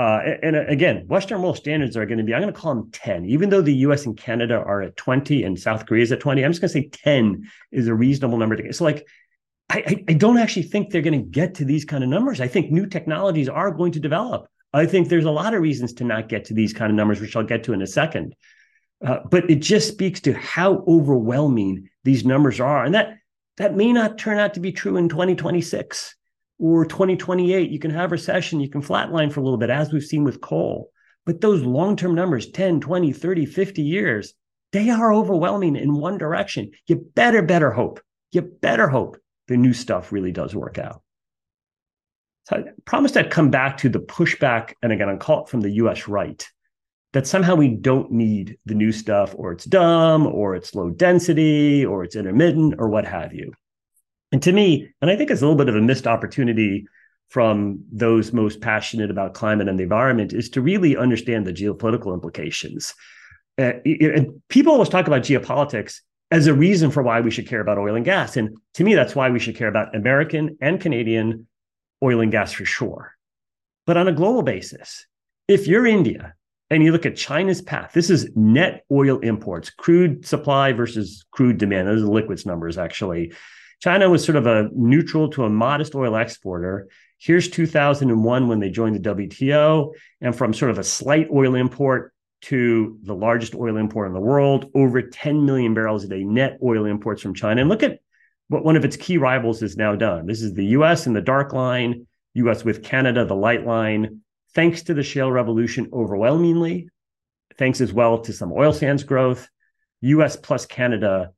Uh, 0.00 0.22
and, 0.42 0.56
and 0.56 0.70
again, 0.70 1.04
Western 1.08 1.42
world 1.42 1.58
standards 1.58 1.94
are 1.94 2.06
going 2.06 2.16
to 2.16 2.24
be, 2.24 2.32
I'm 2.32 2.40
going 2.40 2.50
to 2.50 2.58
call 2.58 2.74
them 2.74 2.90
10, 2.90 3.26
even 3.26 3.50
though 3.50 3.60
the 3.60 3.74
US 3.74 4.06
and 4.06 4.16
Canada 4.16 4.54
are 4.54 4.80
at 4.80 4.96
20 4.96 5.42
and 5.42 5.60
South 5.60 5.84
Korea 5.84 6.02
is 6.02 6.10
at 6.10 6.20
20. 6.20 6.42
I'm 6.42 6.52
just 6.52 6.62
going 6.62 6.70
to 6.70 6.72
say 6.72 6.88
10 6.88 7.46
is 7.70 7.86
a 7.86 7.94
reasonable 7.94 8.38
number 8.38 8.56
to 8.56 8.62
get. 8.62 8.74
So, 8.74 8.84
like, 8.84 9.06
I, 9.68 10.02
I 10.08 10.14
don't 10.14 10.38
actually 10.38 10.62
think 10.62 10.88
they're 10.88 11.02
going 11.02 11.22
to 11.22 11.30
get 11.30 11.56
to 11.56 11.66
these 11.66 11.84
kind 11.84 12.02
of 12.02 12.08
numbers. 12.08 12.40
I 12.40 12.48
think 12.48 12.70
new 12.70 12.86
technologies 12.86 13.50
are 13.50 13.70
going 13.70 13.92
to 13.92 14.00
develop. 14.00 14.46
I 14.72 14.86
think 14.86 15.10
there's 15.10 15.26
a 15.26 15.30
lot 15.30 15.52
of 15.52 15.60
reasons 15.60 15.92
to 15.94 16.04
not 16.04 16.30
get 16.30 16.46
to 16.46 16.54
these 16.54 16.72
kind 16.72 16.90
of 16.90 16.96
numbers, 16.96 17.20
which 17.20 17.36
I'll 17.36 17.44
get 17.44 17.64
to 17.64 17.74
in 17.74 17.82
a 17.82 17.86
second. 17.86 18.34
Uh, 19.04 19.18
but 19.30 19.50
it 19.50 19.56
just 19.56 19.88
speaks 19.88 20.20
to 20.20 20.32
how 20.32 20.82
overwhelming 20.88 21.90
these 22.04 22.24
numbers 22.24 22.58
are, 22.58 22.86
and 22.86 22.94
that 22.94 23.18
that 23.58 23.76
may 23.76 23.92
not 23.92 24.16
turn 24.16 24.38
out 24.38 24.54
to 24.54 24.60
be 24.60 24.72
true 24.72 24.96
in 24.96 25.10
2026 25.10 26.16
or 26.60 26.84
2028. 26.84 27.70
You 27.70 27.78
can 27.78 27.90
have 27.90 28.12
recession, 28.12 28.60
you 28.60 28.68
can 28.68 28.82
flatline 28.82 29.32
for 29.32 29.40
a 29.40 29.42
little 29.42 29.58
bit, 29.58 29.70
as 29.70 29.92
we've 29.92 30.04
seen 30.04 30.22
with 30.22 30.40
coal. 30.40 30.90
But 31.24 31.40
those 31.40 31.62
long-term 31.62 32.14
numbers, 32.14 32.50
10, 32.50 32.80
20, 32.80 33.12
30, 33.12 33.46
50 33.46 33.82
years, 33.82 34.34
they 34.72 34.90
are 34.90 35.12
overwhelming 35.12 35.76
in 35.76 35.94
one 35.94 36.18
direction. 36.18 36.70
You 36.86 36.96
better, 37.14 37.42
better 37.42 37.70
hope. 37.70 38.00
You 38.30 38.42
better 38.42 38.88
hope 38.88 39.16
the 39.48 39.56
new 39.56 39.72
stuff 39.72 40.12
really 40.12 40.32
does 40.32 40.54
work 40.54 40.78
out. 40.78 41.02
So 42.44 42.56
I 42.56 42.64
promised 42.84 43.16
I'd 43.16 43.30
come 43.30 43.50
back 43.50 43.78
to 43.78 43.88
the 43.88 43.98
pushback, 43.98 44.74
and 44.82 44.92
again, 44.92 45.08
I'll 45.08 45.16
call 45.16 45.44
it 45.44 45.48
from 45.48 45.62
the 45.62 45.72
US 45.72 46.08
right, 46.08 46.46
that 47.12 47.26
somehow 47.26 47.54
we 47.54 47.68
don't 47.68 48.12
need 48.12 48.58
the 48.66 48.74
new 48.74 48.92
stuff, 48.92 49.34
or 49.36 49.52
it's 49.52 49.64
dumb, 49.64 50.26
or 50.26 50.54
it's 50.54 50.74
low 50.74 50.90
density, 50.90 51.84
or 51.84 52.04
it's 52.04 52.16
intermittent, 52.16 52.74
or 52.78 52.88
what 52.88 53.06
have 53.06 53.32
you. 53.34 53.52
And 54.32 54.42
to 54.42 54.52
me, 54.52 54.88
and 55.00 55.10
I 55.10 55.16
think 55.16 55.30
it's 55.30 55.42
a 55.42 55.44
little 55.44 55.58
bit 55.58 55.68
of 55.68 55.76
a 55.76 55.80
missed 55.80 56.06
opportunity 56.06 56.86
from 57.28 57.84
those 57.92 58.32
most 58.32 58.60
passionate 58.60 59.10
about 59.10 59.34
climate 59.34 59.68
and 59.68 59.78
the 59.78 59.84
environment, 59.84 60.32
is 60.32 60.50
to 60.50 60.60
really 60.60 60.96
understand 60.96 61.46
the 61.46 61.52
geopolitical 61.52 62.12
implications. 62.12 62.94
Uh, 63.56 63.74
and 63.84 64.42
people 64.48 64.72
always 64.72 64.88
talk 64.88 65.06
about 65.06 65.22
geopolitics 65.22 66.00
as 66.32 66.46
a 66.46 66.54
reason 66.54 66.90
for 66.90 67.02
why 67.02 67.20
we 67.20 67.30
should 67.30 67.46
care 67.46 67.60
about 67.60 67.78
oil 67.78 67.94
and 67.94 68.04
gas. 68.04 68.36
And 68.36 68.56
to 68.74 68.84
me, 68.84 68.94
that's 68.94 69.14
why 69.14 69.30
we 69.30 69.38
should 69.38 69.56
care 69.56 69.68
about 69.68 69.94
American 69.94 70.56
and 70.60 70.80
Canadian 70.80 71.46
oil 72.02 72.20
and 72.20 72.32
gas 72.32 72.52
for 72.52 72.64
sure. 72.64 73.14
But 73.86 73.96
on 73.96 74.08
a 74.08 74.12
global 74.12 74.42
basis, 74.42 75.06
if 75.48 75.66
you're 75.66 75.86
India 75.86 76.34
and 76.70 76.82
you 76.82 76.92
look 76.92 77.06
at 77.06 77.16
China's 77.16 77.60
path, 77.60 77.92
this 77.92 78.10
is 78.10 78.30
net 78.36 78.84
oil 78.90 79.18
imports, 79.20 79.70
crude 79.70 80.24
supply 80.24 80.72
versus 80.72 81.24
crude 81.30 81.58
demand. 81.58 81.88
Those 81.88 82.02
are 82.02 82.06
the 82.06 82.12
liquids 82.12 82.46
numbers, 82.46 82.78
actually. 82.78 83.32
China 83.80 84.10
was 84.10 84.24
sort 84.24 84.36
of 84.36 84.46
a 84.46 84.68
neutral 84.74 85.28
to 85.30 85.44
a 85.44 85.50
modest 85.50 85.94
oil 85.94 86.16
exporter. 86.16 86.88
Here's 87.18 87.48
2001 87.48 88.48
when 88.48 88.60
they 88.60 88.70
joined 88.70 88.94
the 88.94 89.14
WTO, 89.14 89.92
and 90.20 90.36
from 90.36 90.54
sort 90.54 90.70
of 90.70 90.78
a 90.78 90.84
slight 90.84 91.28
oil 91.32 91.54
import 91.54 92.12
to 92.42 92.98
the 93.02 93.14
largest 93.14 93.54
oil 93.54 93.76
import 93.76 94.08
in 94.08 94.14
the 94.14 94.20
world, 94.20 94.70
over 94.74 95.02
10 95.02 95.44
million 95.44 95.74
barrels 95.74 96.04
a 96.04 96.08
day 96.08 96.24
net 96.24 96.58
oil 96.62 96.86
imports 96.86 97.22
from 97.22 97.34
China. 97.34 97.60
And 97.60 97.70
look 97.70 97.82
at 97.82 98.00
what 98.48 98.64
one 98.64 98.76
of 98.76 98.84
its 98.84 98.96
key 98.96 99.18
rivals 99.18 99.60
has 99.60 99.76
now 99.76 99.94
done. 99.94 100.26
This 100.26 100.42
is 100.42 100.54
the 100.54 100.66
US 100.66 101.06
in 101.06 101.12
the 101.12 101.20
dark 101.20 101.52
line, 101.52 102.06
US 102.34 102.64
with 102.64 102.82
Canada, 102.82 103.24
the 103.24 103.36
light 103.36 103.66
line. 103.66 104.20
Thanks 104.54 104.82
to 104.84 104.94
the 104.94 105.02
shale 105.02 105.30
revolution, 105.30 105.88
overwhelmingly, 105.92 106.88
thanks 107.56 107.80
as 107.80 107.92
well 107.92 108.18
to 108.20 108.32
some 108.32 108.52
oil 108.52 108.72
sands 108.72 109.04
growth, 109.04 109.48
US 110.00 110.36
plus 110.36 110.66
Canada, 110.66 111.32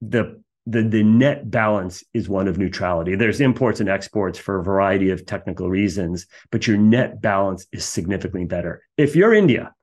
the 0.00 0.42
the, 0.66 0.82
the 0.82 1.02
net 1.02 1.50
balance 1.50 2.04
is 2.14 2.28
one 2.28 2.48
of 2.48 2.58
neutrality. 2.58 3.16
There's 3.16 3.40
imports 3.40 3.80
and 3.80 3.88
exports 3.88 4.38
for 4.38 4.58
a 4.58 4.64
variety 4.64 5.10
of 5.10 5.26
technical 5.26 5.68
reasons, 5.68 6.26
but 6.50 6.66
your 6.66 6.76
net 6.76 7.20
balance 7.20 7.66
is 7.72 7.84
significantly 7.84 8.44
better. 8.44 8.82
If 8.96 9.16
you're 9.16 9.34
India, 9.34 9.74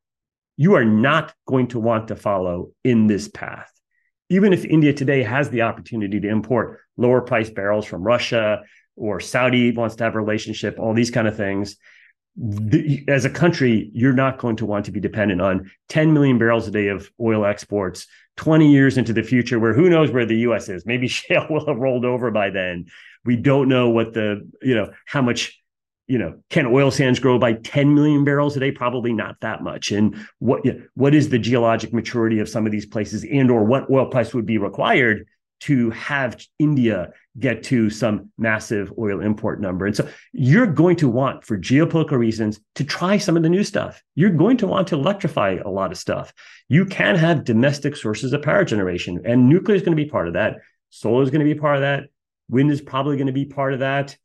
you 0.58 0.76
are 0.76 0.86
not 0.86 1.34
going 1.46 1.68
to 1.70 1.80
want 1.80 2.10
to 2.10 2.16
follow 2.16 2.72
in 2.84 3.08
this 3.08 3.28
path 3.28 3.72
even 4.30 4.54
if 4.54 4.66
India 4.66 4.94
today 4.94 5.24
has 5.24 5.50
the 5.50 5.64
opportunity 5.64 6.20
to 6.20 6.30
import 6.30 6.80
lower 6.98 7.22
price 7.22 7.50
barrels 7.50 7.86
from 7.86 8.04
Russia 8.04 8.62
or 8.96 9.20
Saudi 9.20 9.72
wants 9.72 9.96
to 9.96 10.04
have 10.04 10.16
a 10.16 10.20
relationship, 10.22 10.78
all 10.78 10.94
these 10.94 11.12
kind 11.12 11.28
of 11.28 11.36
things, 11.36 11.78
as 13.08 13.26
a 13.26 13.30
country, 13.30 13.90
you're 13.94 14.14
not 14.14 14.38
going 14.38 14.56
to 14.58 14.66
want 14.66 14.86
to 14.86 14.92
be 14.92 15.00
dependent 15.00 15.42
on 15.42 15.70
10 15.90 16.14
million 16.14 16.38
barrels 16.38 16.68
a 16.68 16.72
day 16.72 16.88
of 16.88 17.10
oil 17.20 17.46
exports 17.46 18.08
20 18.38 18.72
years 18.72 18.98
into 18.98 19.12
the 19.12 19.24
future, 19.24 19.60
where 19.60 19.74
who 19.74 19.90
knows 19.90 20.12
where 20.12 20.26
the 20.26 20.38
US 20.38 20.70
is? 20.70 20.86
Maybe 20.86 21.08
shale 21.10 21.48
will 21.50 21.66
have 21.66 21.78
rolled 21.78 22.06
over 22.06 22.32
by 22.32 22.50
then. 22.50 22.86
We 23.26 23.36
don't 23.36 23.68
know 23.68 23.90
what 23.90 24.14
the, 24.14 24.50
you 24.62 24.76
know, 24.76 24.92
how 25.06 25.22
much 25.22 25.60
you 26.08 26.18
know, 26.18 26.40
can 26.50 26.66
oil 26.66 26.90
sands 26.90 27.20
grow 27.20 27.38
by 27.38 27.54
10 27.54 27.94
million 27.94 28.24
barrels 28.24 28.58
a 28.58 28.60
day? 28.60 28.72
Probably 28.72 29.14
not 29.14 29.40
that 29.42 29.62
much. 29.62 29.92
And 29.92 30.16
what 30.40 30.66
what 30.96 31.14
is 31.14 31.30
the 31.30 31.38
geologic 31.38 31.94
maturity 31.94 32.40
of 32.40 32.50
some 32.50 32.66
of 32.66 32.72
these 32.72 32.88
places, 32.88 33.24
and 33.24 33.52
or 33.52 33.64
what 33.64 33.92
oil 33.92 34.08
price 34.08 34.34
would 34.34 34.48
be 34.48 34.58
required 34.58 35.28
to 35.62 35.92
have 35.92 36.42
India 36.58 37.12
get 37.40 37.64
to 37.64 37.90
some 37.90 38.32
massive 38.38 38.92
oil 38.98 39.22
import 39.22 39.62
number? 39.62 39.86
And 39.86 39.96
so 39.96 40.08
you're 40.34 40.68
going 40.68 40.96
to 40.98 41.10
want, 41.10 41.46
for 41.46 41.58
geopolitical 41.58 42.18
reasons, 42.18 42.60
to 42.76 42.84
try 42.84 43.18
some 43.18 43.38
of 43.38 43.44
the 43.44 43.50
new 43.50 43.64
stuff. 43.64 44.02
You're 44.16 44.30
going 44.30 44.58
to 44.58 44.68
want 44.68 44.88
to 44.90 44.96
electrify 44.96 45.58
a 45.64 45.70
lot 45.70 45.92
of 45.92 45.98
stuff. 45.98 46.34
You 46.68 46.86
can 46.86 47.16
have 47.16 47.44
domestic 47.44 47.96
sources 47.96 48.34
of 48.34 48.42
power 48.42 48.64
generation, 48.64 49.22
and 49.26 49.50
nuclear 49.50 49.76
is 49.76 49.82
going 49.82 49.98
to 49.98 50.04
be 50.04 50.10
part 50.10 50.28
of 50.28 50.34
that. 50.34 50.58
Solar 50.90 51.24
is 51.24 51.30
going 51.30 51.46
to 51.46 51.54
be 51.54 51.60
part 51.60 51.76
of 51.76 51.82
that. 51.82 52.06
Wind 52.50 52.72
is 52.72 52.82
probably 52.82 53.16
going 53.18 53.28
to 53.28 53.34
be 53.34 53.46
part 53.46 53.74
of 53.74 53.80
that 53.80 54.18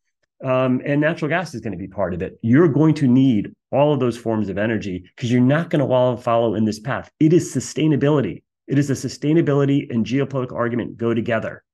um, 0.45 0.83
and 0.85 1.01
natural 1.01 1.29
gas 1.29 1.55
is 1.55 1.61
going 1.61 1.73
to 1.73 1.79
be 1.79 1.89
part 1.89 2.13
of 2.13 2.23
it. 2.23 2.39
You're 2.43 2.69
going 2.69 2.95
to 2.95 3.09
need 3.09 3.55
all 3.73 3.93
of 3.93 4.01
those 4.01 4.17
forms 4.17 4.49
of 4.49 4.59
energy 4.59 5.05
because 5.17 5.33
you're 5.33 5.41
not 5.41 5.71
going 5.71 5.81
to 5.81 6.23
follow 6.23 6.55
in 6.55 6.65
this 6.65 6.79
path. 6.79 7.11
It 7.19 7.33
is 7.33 7.55
sustainability. 7.55 8.43
It 8.67 8.79
is 8.79 8.91
a 8.91 8.95
sustainability 8.95 9.91
and 9.91 10.05
geopolitical 10.05 10.55
argument 10.55 10.97
go 10.97 11.15
together 11.15 11.65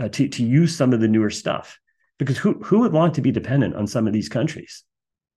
uh, 0.00 0.08
to, 0.08 0.28
to 0.28 0.42
use 0.42 0.76
some 0.76 0.92
of 0.92 1.00
the 1.00 1.08
newer 1.08 1.30
stuff. 1.30 1.78
Because 2.18 2.38
who, 2.38 2.54
who 2.54 2.80
would 2.80 2.92
want 2.92 3.14
to 3.14 3.20
be 3.20 3.30
dependent 3.30 3.74
on 3.74 3.86
some 3.86 4.06
of 4.06 4.12
these 4.12 4.28
countries? 4.28 4.84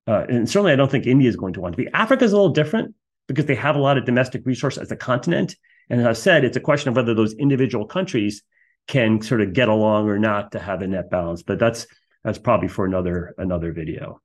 Uh, 0.08 0.26
and 0.28 0.50
certainly, 0.50 0.74
I 0.74 0.76
don't 0.76 0.92
think 0.92 1.06
India 1.06 1.30
is 1.30 1.36
going 1.36 1.54
to 1.54 1.62
want 1.62 1.74
to 1.74 1.84
be. 1.84 1.90
Africa 1.94 2.26
is 2.26 2.34
a 2.34 2.36
little 2.36 2.52
different 2.52 2.96
because 3.28 3.46
they 3.46 3.56
have 3.56 3.76
a 3.76 3.80
lot 3.80 3.98
of 3.98 4.06
domestic 4.06 4.46
resource 4.46 4.78
as 4.78 4.92
a 4.92 4.96
continent. 4.96 5.56
And 5.90 6.02
as 6.02 6.08
I've 6.08 6.18
said, 6.18 6.44
it's 6.44 6.58
a 6.58 6.62
question 6.62 6.90
of 6.90 6.96
whether 6.96 7.14
those 7.14 7.34
individual 7.34 7.86
countries 7.86 8.42
can 8.88 9.22
sort 9.22 9.42
of 9.42 9.54
get 9.54 9.70
along 9.70 10.10
or 10.10 10.20
not 10.20 10.52
to 10.54 10.60
have 10.60 10.82
a 10.82 10.88
net 10.88 11.10
balance. 11.10 11.44
But 11.44 11.60
that's 11.60 11.88
that's 12.24 12.40
probably 12.40 12.68
for 12.68 12.86
another 12.86 13.34
another 13.38 13.72
video. 13.72 14.22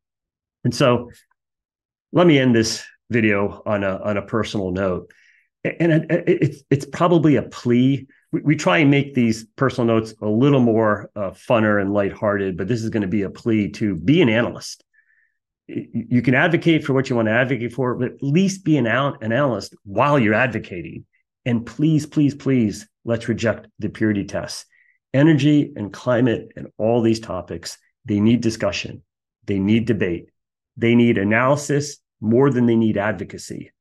And 0.65 0.75
so 0.75 1.11
let 2.13 2.27
me 2.27 2.39
end 2.39 2.55
this 2.55 2.85
video 3.11 3.63
on 3.67 3.85
a 3.85 4.01
on 4.03 4.17
a 4.17 4.23
personal 4.23 4.73
note. 4.73 5.13
And 5.65 5.93
it, 5.93 6.11
it, 6.11 6.25
it's 6.43 6.63
it's 6.71 6.87
probably 6.87 7.37
a 7.37 7.43
plea. 7.43 8.09
We, 8.33 8.41
we, 8.41 8.57
try 8.57 8.79
and 8.79 8.91
make 8.91 9.15
these 9.15 9.45
personal 9.57 9.87
notes 9.87 10.15
a 10.21 10.29
little 10.29 10.61
more 10.61 11.11
uh, 11.17 11.31
funner 11.31 11.81
and 11.81 11.93
lighthearted, 11.93 12.57
but 12.57 12.69
this 12.69 12.83
is 12.83 12.91
going 12.91 13.03
to 13.03 13.09
be 13.09 13.23
a 13.23 13.31
plea 13.31 13.71
to 13.73 13.95
be 13.95 14.21
an 14.23 14.29
analyst. 14.29 14.85
You 15.67 16.23
can 16.23 16.35
advocate 16.35 16.85
for 16.85 16.95
what 16.95 17.11
you 17.11 17.17
want 17.17 17.27
to 17.27 17.33
advocate 17.33 17.73
for, 17.73 17.95
but 17.95 18.13
at 18.13 18.23
least 18.23 18.65
be 18.65 18.79
an, 18.79 18.87
an 18.87 19.33
analyst 19.33 19.75
while 19.85 20.19
you're 20.19 20.35
advocating. 20.35 21.05
And 21.45 21.65
please, 21.67 22.07
please, 22.07 22.35
please, 22.35 22.89
let's 23.05 23.29
reject 23.29 23.69
the 23.79 23.89
purity 23.89 24.25
tests. 24.25 24.65
Energy 25.13 25.73
and 25.77 25.93
climate 25.93 26.53
and 26.57 26.69
all 26.79 27.03
these 27.03 27.21
topics 27.21 27.79
they 28.09 28.21
need 28.21 28.41
discussion. 28.41 29.03
They 29.45 29.59
need 29.59 29.85
debate. 29.85 30.31
They 30.77 30.95
need 30.95 31.19
analysis 31.19 31.99
more 32.21 32.51
than 32.51 32.67
they 32.67 32.77
need 32.77 32.97
advocacy. 32.97 33.73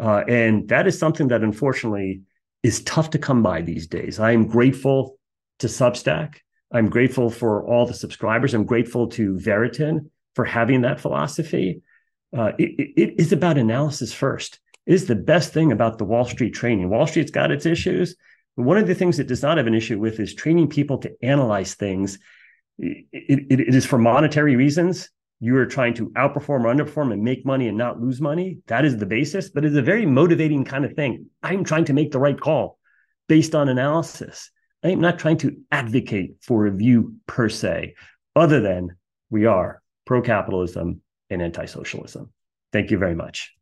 Uh, 0.00 0.24
and 0.28 0.68
that 0.68 0.86
is 0.86 0.98
something 0.98 1.28
that 1.28 1.42
unfortunately 1.42 2.22
is 2.68 2.82
tough 2.84 3.10
to 3.10 3.18
come 3.18 3.42
by 3.42 3.62
these 3.62 3.86
days. 3.86 4.20
I 4.20 4.32
am 4.32 4.46
grateful 4.46 5.18
to 5.58 5.66
Substack. 5.66 6.36
I'm 6.72 6.88
grateful 6.88 7.30
for 7.30 7.66
all 7.66 7.86
the 7.86 7.94
subscribers. 7.94 8.54
I'm 8.54 8.66
grateful 8.66 9.08
to 9.08 9.34
Veriten 9.34 10.10
for 10.34 10.44
having 10.44 10.82
that 10.82 11.00
philosophy. 11.00 11.82
Uh, 12.36 12.52
it, 12.58 12.92
it 12.96 13.20
is 13.20 13.32
about 13.32 13.58
analysis 13.58 14.12
first. 14.12 14.60
It 14.86 14.94
is 14.94 15.06
the 15.06 15.16
best 15.16 15.52
thing 15.52 15.72
about 15.72 15.98
the 15.98 16.04
Wall 16.04 16.24
Street 16.24 16.54
training. 16.54 16.88
Wall 16.90 17.06
Street's 17.06 17.30
got 17.30 17.50
its 17.50 17.66
issues. 17.66 18.14
But 18.56 18.64
one 18.64 18.76
of 18.76 18.86
the 18.86 18.94
things 18.94 19.18
it 19.18 19.28
does 19.28 19.42
not 19.42 19.56
have 19.56 19.66
an 19.66 19.74
issue 19.74 19.98
with 19.98 20.20
is 20.20 20.34
training 20.34 20.68
people 20.68 20.98
to 20.98 21.12
analyze 21.22 21.74
things 21.74 22.18
it, 22.78 23.06
it 23.50 23.74
is 23.74 23.86
for 23.86 23.98
monetary 23.98 24.56
reasons. 24.56 25.10
You 25.40 25.56
are 25.56 25.66
trying 25.66 25.94
to 25.94 26.10
outperform 26.10 26.64
or 26.64 26.74
underperform 26.74 27.12
and 27.12 27.22
make 27.22 27.46
money 27.46 27.68
and 27.68 27.78
not 27.78 28.00
lose 28.00 28.20
money. 28.20 28.58
That 28.66 28.84
is 28.84 28.96
the 28.96 29.06
basis, 29.06 29.50
but 29.50 29.64
it's 29.64 29.76
a 29.76 29.82
very 29.82 30.04
motivating 30.04 30.64
kind 30.64 30.84
of 30.84 30.94
thing. 30.94 31.26
I'm 31.42 31.64
trying 31.64 31.84
to 31.86 31.92
make 31.92 32.10
the 32.10 32.18
right 32.18 32.38
call 32.38 32.78
based 33.28 33.54
on 33.54 33.68
analysis. 33.68 34.50
I 34.82 34.90
am 34.90 35.00
not 35.00 35.18
trying 35.18 35.38
to 35.38 35.56
advocate 35.70 36.36
for 36.42 36.66
a 36.66 36.72
view 36.72 37.14
per 37.26 37.48
se, 37.48 37.94
other 38.34 38.60
than 38.60 38.96
we 39.30 39.46
are 39.46 39.82
pro 40.06 40.22
capitalism 40.22 41.02
and 41.30 41.42
anti 41.42 41.66
socialism. 41.66 42.32
Thank 42.72 42.90
you 42.90 42.98
very 42.98 43.14
much. 43.14 43.57